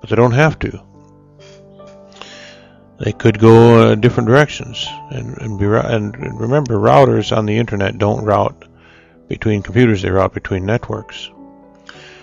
but 0.00 0.10
they 0.10 0.16
don't 0.16 0.32
have 0.32 0.58
to. 0.60 0.82
They 2.98 3.12
could 3.12 3.38
go 3.38 3.92
uh, 3.92 3.94
different 3.94 4.28
directions, 4.28 4.86
and 5.10 5.38
and, 5.38 5.58
be, 5.58 5.66
and 5.66 6.40
remember, 6.40 6.76
routers 6.76 7.36
on 7.36 7.46
the 7.46 7.56
internet 7.56 7.98
don't 7.98 8.24
route 8.24 8.64
between 9.28 9.62
computers; 9.62 10.02
they 10.02 10.10
route 10.10 10.34
between 10.34 10.66
networks. 10.66 11.30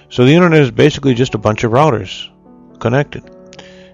So 0.10 0.26
the 0.26 0.34
internet 0.34 0.62
is 0.62 0.72
basically 0.72 1.14
just 1.14 1.34
a 1.34 1.38
bunch 1.38 1.64
of 1.64 1.72
routers 1.72 2.30
connected, 2.80 3.24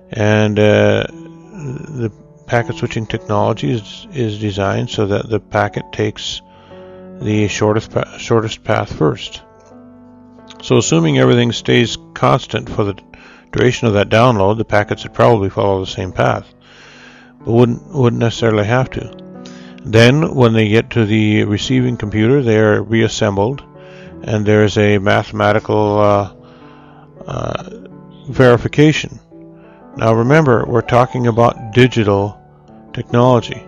and 0.10 0.58
uh, 0.58 1.06
the 1.08 2.12
packet 2.51 2.75
switching 2.75 3.05
technology 3.05 3.72
is, 3.72 4.05
is 4.13 4.38
designed 4.38 4.89
so 4.89 5.05
that 5.05 5.29
the 5.29 5.39
packet 5.39 5.89
takes 5.93 6.41
the 7.22 7.48
shortest 7.48 7.93
shortest 8.17 8.62
path 8.65 8.93
first. 8.93 9.41
So 10.62 10.77
assuming 10.77 11.17
everything 11.17 11.53
stays 11.53 11.98
constant 12.13 12.67
for 12.67 12.84
the 12.84 13.01
duration 13.53 13.88
of 13.88 13.93
that 13.93 14.10
download, 14.10 14.58
the 14.58 14.65
packets 14.65 15.03
would 15.03 15.13
probably 15.13 15.50
follow 15.50 15.79
the 15.79 15.89
same 15.89 16.12
path, 16.12 16.53
but 17.39 17.53
wouldn't 17.53 17.88
wouldn't 17.88 18.20
necessarily 18.20 18.65
have 18.65 18.89
to. 18.89 19.10
Then, 19.86 20.36
when 20.36 20.51
they 20.51 20.67
get 20.67 20.89
to 20.89 21.05
the 21.05 21.46
receiving 21.46 21.96
computer, 21.96 22.41
they 22.41 22.60
are 22.60 22.84
reassembled, 22.84 23.63
and 24.24 24.46
there's 24.46 24.77
a 24.77 24.98
mathematical 24.98 26.00
uh, 26.00 26.34
uh, 27.25 27.70
verification. 28.27 29.22
Now, 29.96 30.13
remember, 30.13 30.65
we're 30.65 30.81
talking 30.81 31.27
about 31.27 31.74
digital 31.74 32.40
technology. 32.93 33.63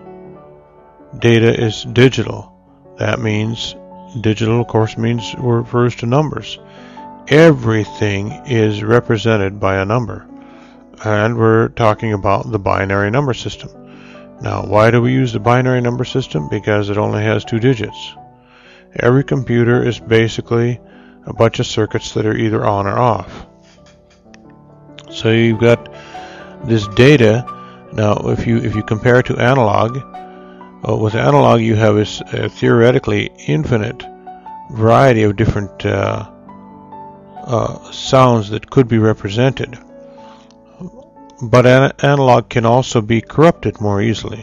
Data 1.18 1.64
is 1.64 1.82
digital. 1.84 2.52
That 2.98 3.20
means 3.20 3.74
digital, 4.20 4.60
of 4.60 4.66
course, 4.66 4.96
means 4.96 5.34
refers 5.38 5.96
to 5.96 6.06
numbers 6.06 6.58
everything 7.28 8.30
is 8.46 8.82
represented 8.82 9.58
by 9.58 9.76
a 9.76 9.84
number. 9.84 10.26
And 11.04 11.36
we're 11.36 11.68
talking 11.68 12.12
about 12.12 12.50
the 12.50 12.58
binary 12.58 13.10
number 13.10 13.34
system. 13.34 13.70
Now, 14.40 14.64
why 14.66 14.90
do 14.90 15.00
we 15.00 15.12
use 15.12 15.32
the 15.32 15.40
binary 15.40 15.80
number 15.80 16.04
system? 16.04 16.48
Because 16.48 16.90
it 16.90 16.98
only 16.98 17.22
has 17.22 17.44
two 17.44 17.58
digits. 17.58 18.14
Every 18.96 19.24
computer 19.24 19.82
is 19.82 19.98
basically 19.98 20.80
a 21.26 21.32
bunch 21.32 21.58
of 21.60 21.66
circuits 21.66 22.12
that 22.14 22.26
are 22.26 22.36
either 22.36 22.64
on 22.64 22.86
or 22.86 22.98
off. 22.98 23.46
So 25.10 25.30
you've 25.30 25.60
got 25.60 25.92
this 26.64 26.86
data. 26.88 27.44
Now, 27.94 28.14
if 28.30 28.46
you 28.46 28.58
if 28.58 28.74
you 28.74 28.82
compare 28.82 29.22
to 29.22 29.36
analog, 29.38 30.02
well, 30.82 30.98
with 30.98 31.14
analog 31.14 31.60
you 31.60 31.76
have 31.76 31.96
a, 31.96 32.06
a 32.44 32.48
theoretically 32.48 33.30
infinite 33.46 34.02
variety 34.72 35.22
of 35.22 35.36
different 35.36 35.86
uh, 35.86 36.28
uh, 37.46 37.92
sounds 37.92 38.50
that 38.50 38.68
could 38.70 38.88
be 38.88 38.98
represented. 38.98 39.78
But 41.42 41.66
an 41.66 41.92
analog 42.00 42.48
can 42.48 42.66
also 42.66 43.00
be 43.00 43.20
corrupted 43.20 43.80
more 43.80 44.02
easily. 44.02 44.42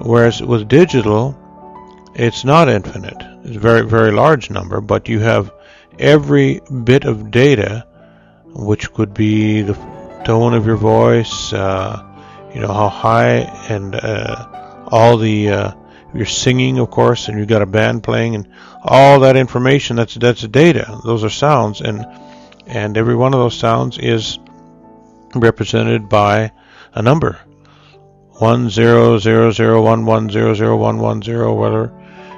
Whereas 0.00 0.40
with 0.40 0.68
digital, 0.68 1.36
it's 2.14 2.44
not 2.44 2.68
infinite. 2.68 3.20
It's 3.44 3.56
a 3.56 3.60
very, 3.60 3.84
very 3.84 4.12
large 4.12 4.50
number, 4.50 4.80
but 4.80 5.08
you 5.08 5.18
have 5.20 5.52
every 5.98 6.60
bit 6.84 7.04
of 7.04 7.30
data, 7.30 7.84
which 8.54 8.92
could 8.92 9.12
be 9.12 9.62
the 9.62 9.74
tone 10.24 10.54
of 10.54 10.66
your 10.66 10.76
voice, 10.76 11.52
uh, 11.52 12.04
you 12.54 12.60
know, 12.60 12.72
how 12.72 12.88
high, 12.88 13.30
and 13.68 13.94
uh, 13.94 14.86
all 14.88 15.16
the 15.16 15.50
uh, 15.50 15.72
you're 16.14 16.26
singing, 16.26 16.78
of 16.78 16.90
course, 16.90 17.28
and 17.28 17.38
you've 17.38 17.48
got 17.48 17.62
a 17.62 17.66
band 17.66 18.02
playing, 18.02 18.34
and 18.34 18.48
all 18.82 19.20
that 19.20 19.36
information 19.36 19.96
that's 19.96 20.14
that's 20.14 20.42
data. 20.42 21.00
Those 21.04 21.24
are 21.24 21.30
sounds, 21.30 21.80
and 21.80 22.06
and 22.66 22.96
every 22.96 23.16
one 23.16 23.34
of 23.34 23.40
those 23.40 23.58
sounds 23.58 23.98
is 23.98 24.38
represented 25.34 26.08
by 26.08 26.52
a 26.94 27.02
number 27.02 27.38
one 28.38 28.70
zero 28.70 29.18
zero 29.18 29.50
zero 29.50 29.82
one 29.82 30.06
one 30.06 30.30
zero 30.30 30.54
zero 30.54 30.76
one 30.76 30.98
one 30.98 31.22
zero 31.22 31.54
whatever, 31.54 31.92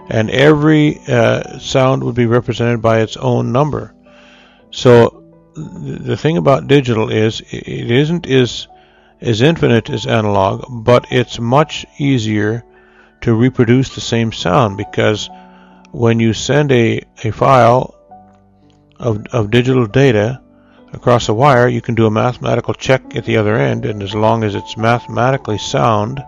and 0.08 0.30
every 0.30 0.98
uh, 1.06 1.58
sound 1.58 2.02
would 2.02 2.14
be 2.14 2.26
represented 2.26 2.80
by 2.82 3.00
its 3.00 3.16
own 3.16 3.52
number. 3.52 3.94
So 4.70 5.24
the 5.54 6.16
thing 6.16 6.36
about 6.36 6.68
digital 6.68 7.10
is 7.10 7.42
it 7.50 7.90
isn't 7.90 8.26
as 8.26 8.66
as 9.20 9.42
infinite 9.42 9.90
as 9.90 10.06
analog, 10.06 10.64
but 10.84 11.06
it's 11.10 11.38
much 11.38 11.86
easier 11.98 12.64
to 13.20 13.34
reproduce 13.34 13.94
the 13.94 14.00
same 14.00 14.32
sound 14.32 14.76
because 14.76 15.28
when 15.92 16.20
you 16.20 16.32
send 16.32 16.72
a, 16.72 17.02
a 17.24 17.30
file 17.30 17.94
of, 18.98 19.26
of 19.32 19.50
digital 19.50 19.86
data 19.86 20.40
across 20.92 21.28
a 21.28 21.34
wire, 21.34 21.68
you 21.68 21.80
can 21.80 21.94
do 21.94 22.06
a 22.06 22.10
mathematical 22.10 22.74
check 22.74 23.16
at 23.16 23.24
the 23.24 23.36
other 23.36 23.56
end, 23.56 23.84
and 23.84 24.02
as 24.02 24.14
long 24.14 24.42
as 24.44 24.54
it's 24.54 24.76
mathematically 24.76 25.58
sound, 25.58 26.22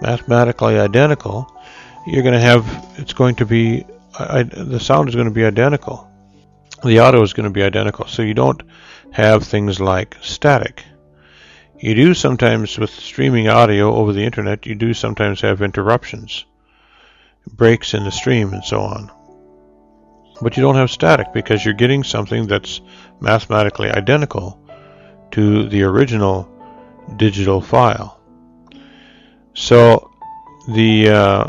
mathematically 0.00 0.78
identical, 0.78 1.50
you're 2.06 2.22
going 2.22 2.34
to 2.34 2.40
have, 2.40 2.66
it's 2.98 3.12
going 3.12 3.36
to 3.36 3.46
be, 3.46 3.84
I, 4.18 4.42
the 4.42 4.80
sound 4.80 5.08
is 5.08 5.14
going 5.14 5.28
to 5.28 5.34
be 5.34 5.44
identical. 5.44 6.08
The 6.84 7.00
audio 7.00 7.22
is 7.22 7.32
going 7.32 7.44
to 7.44 7.52
be 7.52 7.62
identical. 7.62 8.06
So 8.06 8.22
you 8.22 8.34
don't 8.34 8.62
have 9.12 9.44
things 9.44 9.80
like 9.80 10.16
static. 10.22 10.84
You 11.82 11.94
do 11.94 12.12
sometimes, 12.12 12.78
with 12.78 12.90
streaming 12.90 13.48
audio 13.48 13.94
over 13.94 14.12
the 14.12 14.22
internet, 14.22 14.66
you 14.66 14.74
do 14.74 14.92
sometimes 14.92 15.40
have 15.40 15.62
interruptions, 15.62 16.44
breaks 17.54 17.94
in 17.94 18.04
the 18.04 18.10
stream, 18.10 18.52
and 18.52 18.62
so 18.62 18.80
on. 18.80 19.10
But 20.42 20.58
you 20.58 20.62
don't 20.62 20.74
have 20.74 20.90
static 20.90 21.32
because 21.32 21.64
you're 21.64 21.72
getting 21.72 22.04
something 22.04 22.46
that's 22.46 22.82
mathematically 23.18 23.88
identical 23.88 24.60
to 25.30 25.70
the 25.70 25.84
original 25.84 26.46
digital 27.16 27.62
file. 27.62 28.20
So 29.54 30.10
the 30.68 31.08
uh, 31.08 31.48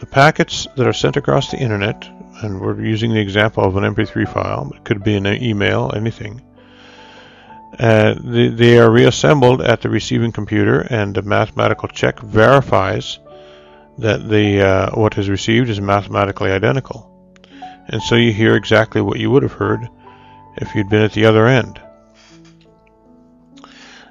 the 0.00 0.06
packets 0.06 0.66
that 0.76 0.86
are 0.88 0.92
sent 0.92 1.16
across 1.16 1.52
the 1.52 1.58
internet, 1.58 2.08
and 2.42 2.60
we're 2.60 2.80
using 2.84 3.12
the 3.12 3.20
example 3.20 3.64
of 3.64 3.76
an 3.76 3.84
MP3 3.84 4.32
file, 4.32 4.72
it 4.74 4.84
could 4.84 5.04
be 5.04 5.14
an 5.14 5.26
email, 5.26 5.92
anything. 5.94 6.42
Uh, 7.78 8.14
they, 8.18 8.48
they 8.48 8.78
are 8.78 8.90
reassembled 8.90 9.62
at 9.62 9.82
the 9.82 9.88
receiving 9.88 10.32
computer, 10.32 10.80
and 10.80 11.16
a 11.16 11.22
mathematical 11.22 11.88
check 11.88 12.18
verifies 12.20 13.18
that 13.98 14.28
the 14.28 14.60
uh, 14.60 14.90
what 14.92 15.16
is 15.18 15.28
received 15.28 15.68
is 15.68 15.80
mathematically 15.80 16.50
identical. 16.50 17.04
And 17.88 18.02
so 18.02 18.16
you 18.16 18.32
hear 18.32 18.56
exactly 18.56 19.00
what 19.00 19.18
you 19.18 19.30
would 19.30 19.42
have 19.42 19.52
heard 19.52 19.88
if 20.56 20.74
you'd 20.74 20.88
been 20.88 21.02
at 21.02 21.12
the 21.12 21.26
other 21.26 21.46
end. 21.46 21.80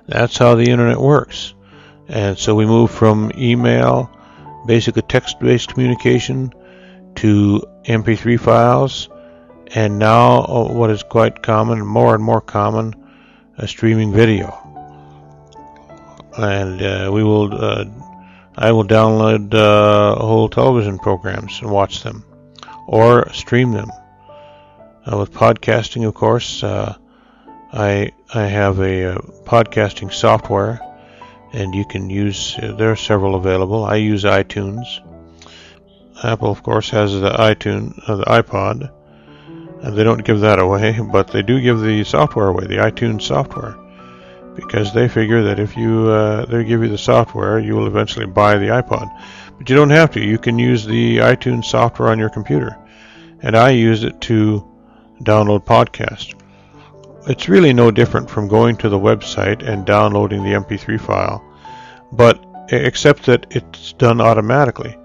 That's 0.08 0.38
how 0.38 0.56
the 0.56 0.70
internet 0.70 1.00
works. 1.00 1.54
And 2.08 2.38
so 2.38 2.56
we 2.56 2.66
move 2.66 2.90
from 2.92 3.32
email, 3.38 4.10
basically 4.66 5.02
text 5.04 5.40
based 5.40 5.74
communication, 5.74 6.54
to 7.16 7.62
MP3 7.86 8.40
files, 8.40 9.10
and 9.74 10.00
now 10.00 10.44
uh, 10.44 10.72
what 10.72 10.90
is 10.90 11.04
quite 11.04 11.42
common, 11.42 11.86
more 11.86 12.16
and 12.16 12.24
more 12.24 12.42
common, 12.42 12.94
a 13.58 13.68
streaming 13.68 14.12
video. 14.12 14.64
And 16.38 16.82
uh, 16.82 17.10
we 17.12 17.24
will, 17.24 17.54
uh, 17.54 17.86
I 18.56 18.72
will 18.72 18.86
download 18.86 19.54
uh, 19.54 20.16
whole 20.16 20.50
television 20.50 21.00
programs 21.00 21.60
and 21.62 21.72
watch 21.72 22.04
them, 22.04 22.24
or 22.86 23.32
stream 23.34 23.72
them. 23.72 23.90
Uh, 25.06 25.18
with 25.18 25.32
podcasting, 25.32 26.08
of 26.08 26.14
course, 26.14 26.64
uh, 26.64 26.96
I 27.74 28.12
I 28.34 28.44
have 28.44 28.80
a, 28.80 29.16
podcasting 29.46 30.14
software, 30.14 30.80
and 31.54 31.74
you 31.74 31.86
can 31.86 32.10
use. 32.10 32.56
There 32.62 32.92
are 32.92 32.96
several 32.96 33.36
available. 33.36 33.86
I 33.86 33.96
use 33.96 34.24
iTunes. 34.24 34.86
Apple, 36.24 36.52
of 36.52 36.62
course, 36.62 36.90
has 36.90 37.14
the 37.14 37.30
iTunes, 37.30 37.96
the 38.06 38.26
iPod, 38.26 38.92
and 39.82 39.96
they 39.96 40.04
don't 40.04 40.24
give 40.24 40.40
that 40.42 40.60
away, 40.60 41.00
but 41.00 41.28
they 41.28 41.42
do 41.42 41.62
give 41.62 41.82
the 41.82 42.04
software 42.04 42.48
away, 42.48 42.66
the 42.66 42.78
iTunes 42.78 43.24
software, 43.24 43.76
because 44.56 44.94
they 44.94 45.08
figure 45.08 45.44
that 45.44 45.60
if 45.60 45.78
you 45.78 46.08
uh, 46.10 46.46
they 46.46 46.64
give 46.64 46.82
you 46.82 46.90
the 46.90 46.98
software, 46.98 47.60
you 47.60 47.76
will 47.76 47.88
eventually 47.88 48.26
buy 48.26 48.58
the 48.58 48.68
iPod. 48.68 49.10
But 49.58 49.70
you 49.70 49.76
don't 49.76 49.90
have 49.90 50.12
to. 50.12 50.20
You 50.20 50.38
can 50.38 50.60
use 50.60 50.86
the 50.86 51.18
iTunes 51.18 51.66
software 51.66 52.10
on 52.10 52.20
your 52.20 52.30
computer, 52.30 52.78
and 53.42 53.56
I 53.56 53.72
use 53.72 54.04
it 54.04 54.22
to 54.22 54.66
download 55.24 55.66
podcasts 55.66 56.34
it's 57.28 57.50
really 57.50 57.74
no 57.74 57.92
different 57.92 58.30
from 58.30 58.48
going 58.48 58.78
to 58.78 58.90
the 58.90 59.00
website 59.00 59.68
and 59.68 59.86
downloading 59.86 60.44
the 60.44 60.54
MP3 60.54 61.00
file, 61.00 61.44
but 62.12 62.44
except 62.70 63.26
that 63.26 63.46
it's 63.50 63.94
done 63.94 64.22
automatically. 64.22 64.98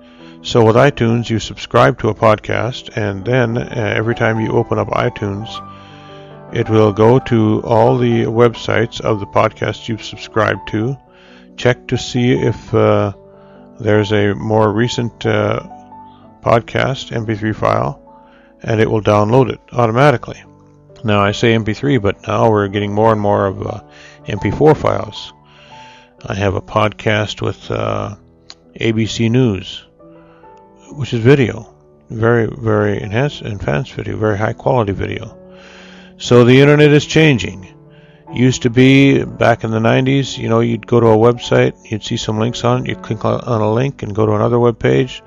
So 0.45 0.65
with 0.65 0.75
iTunes, 0.75 1.31
you 1.31 1.39
subscribe 1.39 2.01
to 2.01 2.09
a 2.09 2.15
podcast, 2.15 2.97
and 2.97 3.25
then 3.25 3.57
uh, 3.57 3.95
every 3.97 4.17
time 4.17 4.41
you 4.41 4.51
open 4.51 4.77
up 4.77 4.89
iTunes, 4.89 5.49
it 6.53 6.69
will 6.69 6.93
go 6.93 7.21
to 7.21 7.63
all 7.63 7.97
the 7.97 8.25
websites 8.25 9.01
of 9.01 9.21
the 9.21 9.27
podcast 9.27 9.89
you've 9.89 10.03
subscribed 10.03 10.69
to, 10.71 10.97
check 11.57 11.87
to 11.87 11.97
see 11.97 12.33
if 12.33 12.75
uh, 12.75 13.13
there's 13.79 14.13
a 14.13 14.35
more 14.35 14.73
recent 14.73 15.25
uh, 15.25 15.61
podcast 16.41 17.13
MP3 17.13 17.55
file, 17.55 18.03
and 18.65 18.81
it 18.81 18.91
will 18.91 19.01
download 19.01 19.49
it 19.49 19.61
automatically. 19.71 20.43
Now 21.05 21.21
I 21.21 21.31
say 21.31 21.55
MP3, 21.55 22.03
but 22.03 22.27
now 22.27 22.51
we're 22.51 22.67
getting 22.67 22.93
more 22.93 23.13
and 23.13 23.21
more 23.21 23.47
of 23.47 23.65
uh, 23.65 23.81
MP4 24.27 24.77
files. 24.77 25.33
I 26.27 26.35
have 26.35 26.57
a 26.57 26.61
podcast 26.61 27.43
with 27.43 27.71
uh, 27.71 28.17
ABC 28.75 29.31
News, 29.31 29.87
which 30.97 31.15
is 31.15 31.21
video, 31.21 31.75
very 32.11 32.47
very 32.47 33.01
enhanced 33.01 33.43
enhanced 33.43 33.93
video, 33.93 34.17
very 34.17 34.39
high 34.39 34.53
quality 34.53 34.93
video. 34.93 35.39
So 36.19 36.45
the 36.45 36.61
internet 36.61 36.91
is 36.91 37.07
changing. 37.07 37.69
Used 38.33 38.63
to 38.63 38.71
be 38.71 39.25
back 39.25 39.63
in 39.63 39.71
the 39.71 39.79
90s, 39.79 40.39
you 40.39 40.49
know, 40.49 40.61
you'd 40.61 40.87
go 40.87 41.01
to 41.01 41.09
a 41.09 41.17
website, 41.17 41.75
you'd 41.91 42.03
see 42.03 42.17
some 42.17 42.39
links 42.39 42.65
on 42.65 42.83
it, 42.83 42.89
you'd 42.89 43.03
click 43.03 43.25
on 43.27 43.61
a 43.61 43.73
link 43.73 44.03
and 44.03 44.15
go 44.15 44.25
to 44.25 44.33
another 44.33 44.59
web 44.59 44.79
page 44.79 45.23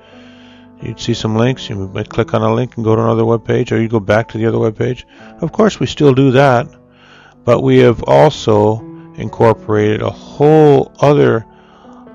You'd 0.82 1.00
see 1.00 1.14
some 1.14 1.36
links. 1.36 1.68
You 1.68 1.88
might 1.88 2.08
click 2.08 2.34
on 2.34 2.42
a 2.42 2.52
link 2.52 2.76
and 2.76 2.84
go 2.84 2.94
to 2.94 3.02
another 3.02 3.24
web 3.24 3.44
page, 3.44 3.72
or 3.72 3.80
you 3.80 3.88
go 3.88 4.00
back 4.00 4.28
to 4.28 4.38
the 4.38 4.46
other 4.46 4.58
web 4.58 4.76
page. 4.76 5.06
Of 5.40 5.52
course, 5.52 5.80
we 5.80 5.86
still 5.86 6.12
do 6.12 6.30
that, 6.32 6.68
but 7.44 7.62
we 7.62 7.78
have 7.78 8.02
also 8.04 8.80
incorporated 9.16 10.02
a 10.02 10.10
whole 10.10 10.92
other 11.00 11.46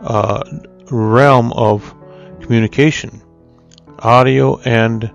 uh, 0.04 0.44
realm 0.92 1.52
of 1.54 1.94
communication, 2.42 3.22
audio 4.02 4.60
and 4.62 5.12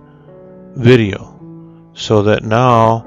video, 0.75 1.91
so 1.95 2.23
that 2.23 2.45
now 2.45 3.05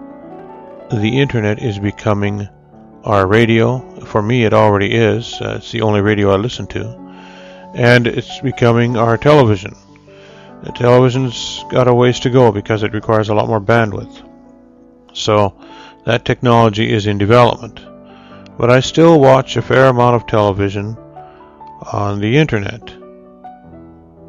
the 0.92 1.20
internet 1.20 1.62
is 1.62 1.80
becoming 1.80 2.48
our 3.04 3.26
radio. 3.26 3.80
For 4.02 4.22
me, 4.22 4.44
it 4.44 4.54
already 4.54 4.94
is. 4.94 5.40
Uh, 5.40 5.56
it's 5.58 5.72
the 5.72 5.82
only 5.82 6.02
radio 6.02 6.32
I 6.32 6.38
listen 6.38 6.68
to. 6.68 6.98
And 7.76 8.08
it's 8.08 8.40
becoming 8.40 8.98
our 8.98 9.18
television. 9.18 9.76
The 10.64 10.72
television's 10.72 11.64
got 11.70 11.88
a 11.88 11.94
ways 11.94 12.20
to 12.22 12.30
go 12.30 12.52
because 12.52 12.84
it 12.84 12.94
requires 12.94 13.30
a 13.30 13.34
lot 13.34 13.48
more 13.48 13.62
bandwidth. 13.62 14.28
So 15.14 15.56
that 16.06 16.26
technology 16.26 16.92
is 16.92 17.08
in 17.08 17.18
development. 17.18 17.80
But 18.58 18.70
I 18.70 18.82
still 18.82 19.20
watch 19.20 19.56
a 19.56 19.62
fair 19.62 19.86
amount 19.86 20.18
of 20.18 20.28
television 20.28 20.98
on 21.94 22.20
the 22.20 22.36
internet. 22.38 22.82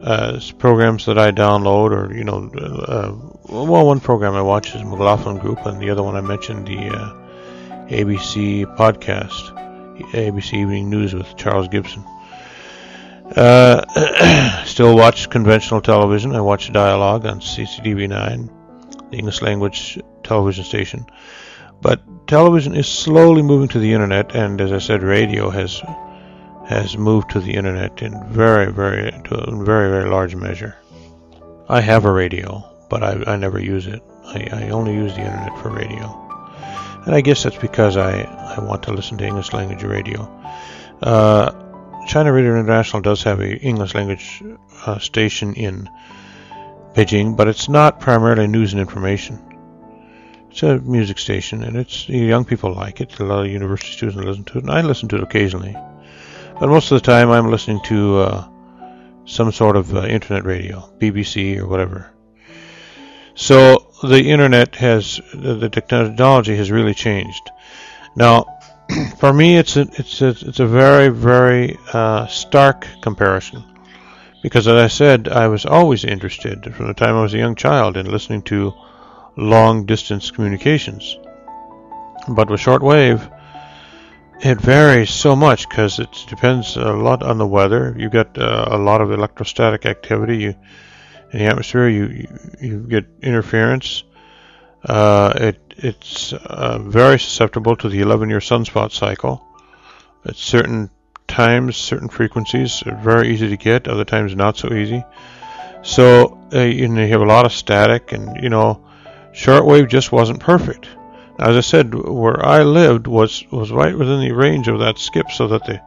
As 0.02 0.50
programs 0.50 1.04
that 1.06 1.18
I 1.18 1.30
download, 1.30 1.90
or 1.90 2.14
you 2.14 2.24
know, 2.24 2.50
uh, 2.56 3.14
well, 3.48 3.86
one 3.86 4.00
program 4.00 4.34
I 4.34 4.42
watch 4.42 4.74
is 4.74 4.82
McLaughlin 4.82 5.38
Group, 5.38 5.66
and 5.66 5.80
the 5.80 5.90
other 5.90 6.02
one 6.02 6.16
I 6.16 6.22
mentioned, 6.22 6.66
the 6.66 6.78
uh, 6.88 7.14
ABC 7.88 8.64
podcast, 8.76 9.54
ABC 10.12 10.54
Evening 10.54 10.88
News 10.88 11.14
with 11.14 11.36
Charles 11.36 11.68
Gibson. 11.68 12.02
Uh, 13.36 14.62
still 14.64 14.96
watch 14.96 15.28
conventional 15.28 15.80
television. 15.80 16.34
I 16.34 16.40
watch 16.40 16.72
Dialogue 16.72 17.26
on 17.26 17.40
CCTV9, 17.40 19.10
the 19.10 19.16
English 19.16 19.42
language 19.42 20.00
television 20.22 20.64
station. 20.64 21.06
But 21.80 22.26
television 22.26 22.74
is 22.74 22.88
slowly 22.88 23.42
moving 23.42 23.68
to 23.68 23.78
the 23.78 23.92
internet, 23.92 24.34
and 24.34 24.60
as 24.60 24.72
I 24.72 24.78
said, 24.78 25.02
radio 25.02 25.50
has 25.50 25.82
has 26.70 26.96
moved 26.96 27.30
to 27.30 27.40
the 27.40 27.52
internet 27.52 28.00
in 28.00 28.12
very, 28.28 28.70
very, 28.70 29.10
to 29.10 29.64
very, 29.64 29.90
very 29.90 30.08
large 30.08 30.36
measure. 30.36 30.76
I 31.68 31.80
have 31.80 32.04
a 32.04 32.12
radio, 32.12 32.64
but 32.88 33.02
I, 33.02 33.32
I 33.32 33.36
never 33.36 33.58
use 33.58 33.88
it. 33.88 34.00
I, 34.24 34.48
I 34.52 34.68
only 34.70 34.94
use 34.94 35.12
the 35.16 35.24
internet 35.24 35.58
for 35.58 35.70
radio, 35.70 36.06
and 37.04 37.12
I 37.12 37.22
guess 37.22 37.42
that's 37.42 37.56
because 37.56 37.96
I 37.96 38.22
I 38.56 38.60
want 38.60 38.84
to 38.84 38.92
listen 38.92 39.18
to 39.18 39.26
English 39.26 39.52
language 39.52 39.82
radio. 39.82 40.20
Uh, 41.02 41.50
China 42.06 42.32
Radio 42.32 42.52
International 42.52 43.02
does 43.02 43.24
have 43.24 43.40
a 43.40 43.56
English 43.56 43.96
language 43.96 44.40
uh, 44.86 45.00
station 45.00 45.54
in 45.54 45.90
Beijing, 46.94 47.36
but 47.36 47.48
it's 47.48 47.68
not 47.68 47.98
primarily 47.98 48.46
news 48.46 48.74
and 48.74 48.80
information. 48.80 49.40
It's 50.52 50.62
a 50.62 50.78
music 50.78 51.18
station, 51.18 51.64
and 51.64 51.76
it's 51.76 52.08
young 52.08 52.44
people 52.44 52.72
like 52.74 53.00
it. 53.00 53.18
A 53.18 53.24
lot 53.24 53.44
of 53.44 53.50
university 53.50 53.90
students 53.90 54.24
listen 54.24 54.44
to 54.44 54.58
it, 54.58 54.62
and 54.62 54.70
I 54.70 54.82
listen 54.82 55.08
to 55.08 55.16
it 55.16 55.24
occasionally. 55.24 55.74
But 56.60 56.68
most 56.68 56.92
of 56.92 57.00
the 57.02 57.06
time, 57.06 57.30
I'm 57.30 57.50
listening 57.50 57.80
to 57.84 58.18
uh, 58.18 58.48
some 59.24 59.50
sort 59.50 59.76
of 59.76 59.96
uh, 59.96 60.02
internet 60.02 60.44
radio, 60.44 60.92
BBC 60.98 61.56
or 61.56 61.66
whatever. 61.66 62.12
So 63.34 63.86
the 64.02 64.22
internet 64.22 64.76
has 64.76 65.22
the 65.32 65.70
technology 65.70 66.54
has 66.56 66.70
really 66.70 66.92
changed. 66.92 67.50
Now, 68.14 68.44
for 69.18 69.32
me, 69.32 69.56
it's 69.56 69.78
a, 69.78 69.86
it's 69.94 70.20
a, 70.20 70.28
it's 70.28 70.60
a 70.60 70.66
very 70.66 71.08
very 71.08 71.78
uh, 71.94 72.26
stark 72.26 72.86
comparison 73.00 73.64
because, 74.42 74.68
as 74.68 74.74
I 74.74 74.88
said, 74.88 75.28
I 75.28 75.48
was 75.48 75.64
always 75.64 76.04
interested 76.04 76.74
from 76.74 76.88
the 76.88 76.94
time 76.94 77.14
I 77.14 77.22
was 77.22 77.32
a 77.32 77.38
young 77.38 77.54
child 77.54 77.96
in 77.96 78.10
listening 78.10 78.42
to 78.42 78.74
long 79.34 79.86
distance 79.86 80.30
communications. 80.30 81.16
But 82.28 82.50
with 82.50 82.60
shortwave, 82.60 83.39
it 84.42 84.60
varies 84.60 85.10
so 85.10 85.36
much 85.36 85.68
because 85.68 85.98
it 85.98 86.08
depends 86.28 86.76
a 86.76 86.92
lot 86.92 87.22
on 87.22 87.38
the 87.38 87.46
weather. 87.46 87.94
You 87.96 88.08
get 88.08 88.38
uh, 88.38 88.68
a 88.70 88.78
lot 88.78 89.00
of 89.00 89.12
electrostatic 89.12 89.86
activity. 89.86 90.38
You 90.38 90.54
in 91.32 91.38
the 91.38 91.44
atmosphere, 91.44 91.88
you 91.88 92.06
you, 92.06 92.28
you 92.60 92.78
get 92.80 93.06
interference. 93.22 94.02
Uh, 94.84 95.32
it 95.36 95.74
it's 95.76 96.32
uh, 96.32 96.78
very 96.78 97.18
susceptible 97.18 97.76
to 97.76 97.88
the 97.88 98.00
11-year 98.00 98.40
sunspot 98.40 98.92
cycle. 98.92 99.46
At 100.26 100.36
certain 100.36 100.90
times, 101.26 101.76
certain 101.76 102.08
frequencies 102.08 102.82
are 102.84 102.96
very 102.96 103.32
easy 103.32 103.48
to 103.48 103.56
get. 103.56 103.88
Other 103.88 104.04
times, 104.04 104.34
not 104.34 104.58
so 104.58 104.72
easy. 104.72 105.04
So 105.82 106.38
uh, 106.52 106.60
you, 106.60 106.88
know, 106.88 107.02
you 107.02 107.08
have 107.08 107.22
a 107.22 107.26
lot 107.26 107.46
of 107.46 107.52
static, 107.52 108.12
and 108.12 108.42
you 108.42 108.50
know, 108.50 108.84
shortwave 109.32 109.88
just 109.88 110.12
wasn't 110.12 110.40
perfect. 110.40 110.88
As 111.40 111.56
I 111.56 111.60
said, 111.60 111.94
where 111.94 112.44
I 112.44 112.62
lived 112.62 113.06
was 113.06 113.44
was 113.50 113.72
right 113.72 113.96
within 113.96 114.20
the 114.20 114.32
range 114.32 114.68
of 114.68 114.80
that 114.80 114.98
skip, 114.98 115.30
so 115.30 115.48
that 115.48 115.64
the 115.64 115.80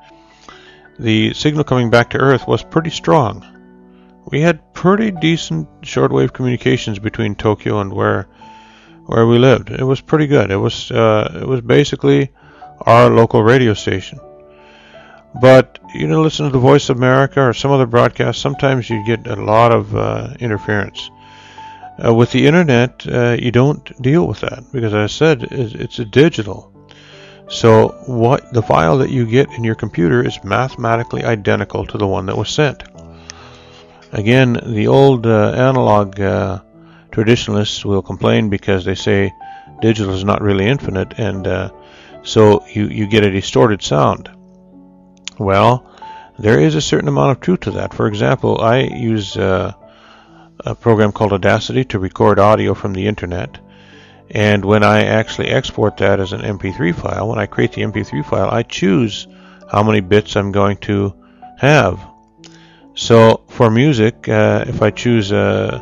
the 0.99 1.33
signal 1.33 1.63
coming 1.63 1.89
back 1.89 2.09
to 2.11 2.17
Earth 2.19 2.47
was 2.47 2.63
pretty 2.63 2.89
strong. 2.89 3.45
We 4.25 4.41
had 4.41 4.73
pretty 4.73 5.11
decent 5.11 5.67
shortwave 5.81 6.33
communications 6.33 6.99
between 6.99 7.35
Tokyo 7.35 7.79
and 7.81 7.93
where 7.93 8.27
where 9.05 9.27
we 9.27 9.37
lived. 9.37 9.69
It 9.69 9.83
was 9.83 10.01
pretty 10.01 10.27
good. 10.27 10.49
It 10.49 10.57
was 10.57 10.91
uh, 10.91 11.39
it 11.41 11.47
was 11.47 11.61
basically 11.61 12.31
our 12.81 13.09
local 13.09 13.43
radio 13.43 13.73
station. 13.73 14.19
But 15.39 15.79
you 15.93 16.07
know, 16.07 16.21
listen 16.21 16.45
to 16.45 16.51
the 16.51 16.59
Voice 16.59 16.89
of 16.89 16.97
America 16.97 17.41
or 17.41 17.53
some 17.53 17.71
other 17.71 17.87
broadcast. 17.87 18.41
Sometimes 18.41 18.89
you 18.89 19.05
get 19.05 19.27
a 19.27 19.35
lot 19.35 19.71
of 19.71 19.95
uh, 19.95 20.33
interference. 20.39 21.09
Uh, 22.03 22.13
with 22.13 22.31
the 22.31 22.47
internet, 22.47 23.05
uh, 23.07 23.37
you 23.39 23.51
don't 23.51 24.01
deal 24.01 24.27
with 24.27 24.39
that 24.39 24.63
because, 24.71 24.93
as 24.93 25.11
I 25.11 25.13
said, 25.13 25.43
it's 25.51 25.99
a 25.99 26.05
digital. 26.05 26.71
So 27.49 27.89
what 28.07 28.51
the 28.51 28.63
file 28.63 28.97
that 28.99 29.11
you 29.11 29.25
get 29.25 29.51
in 29.51 29.63
your 29.63 29.75
computer 29.75 30.25
is 30.25 30.43
mathematically 30.43 31.23
identical 31.23 31.85
to 31.85 31.97
the 31.97 32.07
one 32.07 32.25
that 32.25 32.37
was 32.37 32.49
sent. 32.49 32.83
Again, 34.11 34.59
the 34.65 34.87
old 34.87 35.27
uh, 35.27 35.51
analog 35.51 36.19
uh, 36.19 36.61
traditionalists 37.11 37.85
will 37.85 38.01
complain 38.01 38.49
because 38.49 38.85
they 38.85 38.95
say 38.95 39.31
digital 39.81 40.13
is 40.13 40.23
not 40.23 40.41
really 40.41 40.65
infinite, 40.65 41.13
and 41.17 41.45
uh, 41.45 41.69
so 42.23 42.65
you, 42.67 42.87
you 42.87 43.07
get 43.07 43.25
a 43.25 43.31
distorted 43.31 43.81
sound. 43.83 44.29
Well, 45.37 45.91
there 46.39 46.59
is 46.59 46.75
a 46.75 46.81
certain 46.81 47.09
amount 47.09 47.31
of 47.31 47.39
truth 47.39 47.61
to 47.61 47.71
that. 47.71 47.93
For 47.93 48.07
example, 48.07 48.61
I 48.61 48.81
use 48.81 49.37
uh, 49.37 49.73
a 50.59 50.75
program 50.75 51.11
called 51.11 51.33
Audacity 51.33 51.83
to 51.85 51.99
record 51.99 52.39
audio 52.39 52.73
from 52.73 52.93
the 52.93 53.07
internet. 53.07 53.59
And 54.29 54.65
when 54.65 54.83
I 54.83 55.03
actually 55.03 55.49
export 55.49 55.97
that 55.97 56.19
as 56.19 56.33
an 56.33 56.41
MP3 56.41 56.95
file, 56.95 57.29
when 57.29 57.39
I 57.39 57.45
create 57.45 57.73
the 57.73 57.81
MP3 57.83 58.25
file, 58.25 58.49
I 58.49 58.63
choose 58.63 59.27
how 59.71 59.83
many 59.83 60.01
bits 60.01 60.35
I'm 60.35 60.51
going 60.51 60.77
to 60.77 61.13
have. 61.57 61.99
So 62.95 63.41
for 63.49 63.69
music, 63.69 64.27
uh, 64.29 64.65
if 64.67 64.81
I 64.81 64.91
choose 64.91 65.31
uh, 65.31 65.79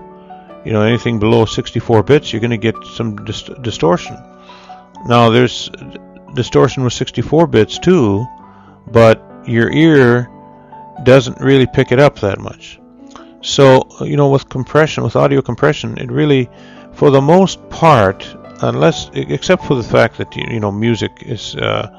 you 0.65 0.73
know 0.73 0.81
anything 0.81 1.19
below 1.19 1.45
64 1.45 2.03
bits, 2.03 2.31
you're 2.31 2.39
going 2.39 2.51
to 2.51 2.57
get 2.57 2.75
some 2.95 3.23
dist- 3.25 3.61
distortion. 3.61 4.17
Now 5.05 5.29
there's 5.29 5.69
distortion 6.33 6.83
with 6.83 6.93
64 6.93 7.47
bits 7.47 7.79
too, 7.79 8.25
but 8.87 9.23
your 9.45 9.71
ear 9.71 10.29
doesn't 11.03 11.39
really 11.39 11.67
pick 11.67 11.91
it 11.91 11.99
up 11.99 12.19
that 12.19 12.39
much. 12.39 12.80
So, 13.41 13.87
you 14.01 14.17
know, 14.17 14.29
with 14.29 14.49
compression, 14.49 15.03
with 15.03 15.15
audio 15.15 15.41
compression, 15.41 15.97
it 15.97 16.11
really, 16.11 16.49
for 16.93 17.09
the 17.09 17.21
most 17.21 17.69
part, 17.69 18.35
unless, 18.61 19.09
except 19.13 19.65
for 19.65 19.75
the 19.75 19.83
fact 19.83 20.17
that, 20.19 20.35
you 20.35 20.59
know, 20.59 20.71
music 20.71 21.11
is, 21.21 21.55
uh, 21.55 21.89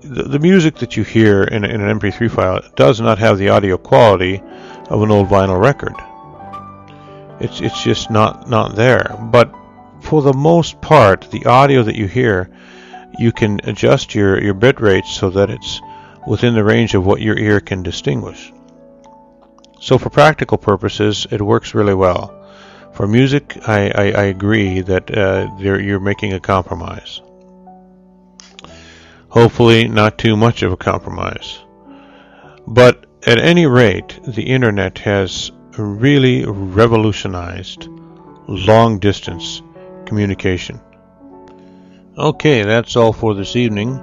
the, 0.00 0.22
the, 0.22 0.38
music 0.38 0.76
that 0.76 0.96
you 0.96 1.02
hear 1.02 1.42
in, 1.42 1.64
in 1.64 1.80
an 1.80 1.98
MP3 1.98 2.30
file 2.30 2.60
does 2.76 3.00
not 3.00 3.18
have 3.18 3.38
the 3.38 3.48
audio 3.48 3.76
quality 3.76 4.40
of 4.88 5.02
an 5.02 5.10
old 5.10 5.28
vinyl 5.28 5.60
record. 5.60 5.94
It's, 7.40 7.60
it's 7.60 7.82
just 7.82 8.10
not, 8.10 8.48
not 8.48 8.76
there. 8.76 9.16
But 9.32 9.52
for 10.00 10.22
the 10.22 10.32
most 10.32 10.80
part, 10.80 11.28
the 11.32 11.46
audio 11.46 11.82
that 11.82 11.96
you 11.96 12.06
hear, 12.06 12.50
you 13.18 13.32
can 13.32 13.60
adjust 13.64 14.14
your, 14.14 14.40
your 14.40 14.54
bit 14.54 14.80
rate 14.80 15.06
so 15.06 15.30
that 15.30 15.50
it's 15.50 15.80
within 16.26 16.54
the 16.54 16.62
range 16.62 16.94
of 16.94 17.04
what 17.04 17.20
your 17.20 17.36
ear 17.36 17.58
can 17.60 17.82
distinguish. 17.82 18.52
So 19.84 19.98
for 19.98 20.08
practical 20.08 20.56
purposes, 20.56 21.26
it 21.30 21.42
works 21.42 21.74
really 21.74 21.92
well. 21.92 22.32
For 22.94 23.06
music, 23.06 23.58
I, 23.68 23.90
I, 23.90 24.04
I 24.12 24.22
agree 24.32 24.80
that 24.80 25.14
uh, 25.14 25.50
you're 25.58 26.00
making 26.00 26.32
a 26.32 26.40
compromise. 26.40 27.20
Hopefully, 29.28 29.86
not 29.86 30.16
too 30.16 30.38
much 30.38 30.62
of 30.62 30.72
a 30.72 30.78
compromise. 30.78 31.58
But 32.66 33.04
at 33.26 33.38
any 33.38 33.66
rate, 33.66 34.18
the 34.26 34.44
internet 34.44 34.96
has 35.00 35.52
really 35.76 36.46
revolutionized 36.46 37.86
long 38.48 38.98
distance 38.98 39.60
communication. 40.06 40.80
Okay, 42.16 42.62
that's 42.62 42.96
all 42.96 43.12
for 43.12 43.34
this 43.34 43.54
evening. 43.54 44.00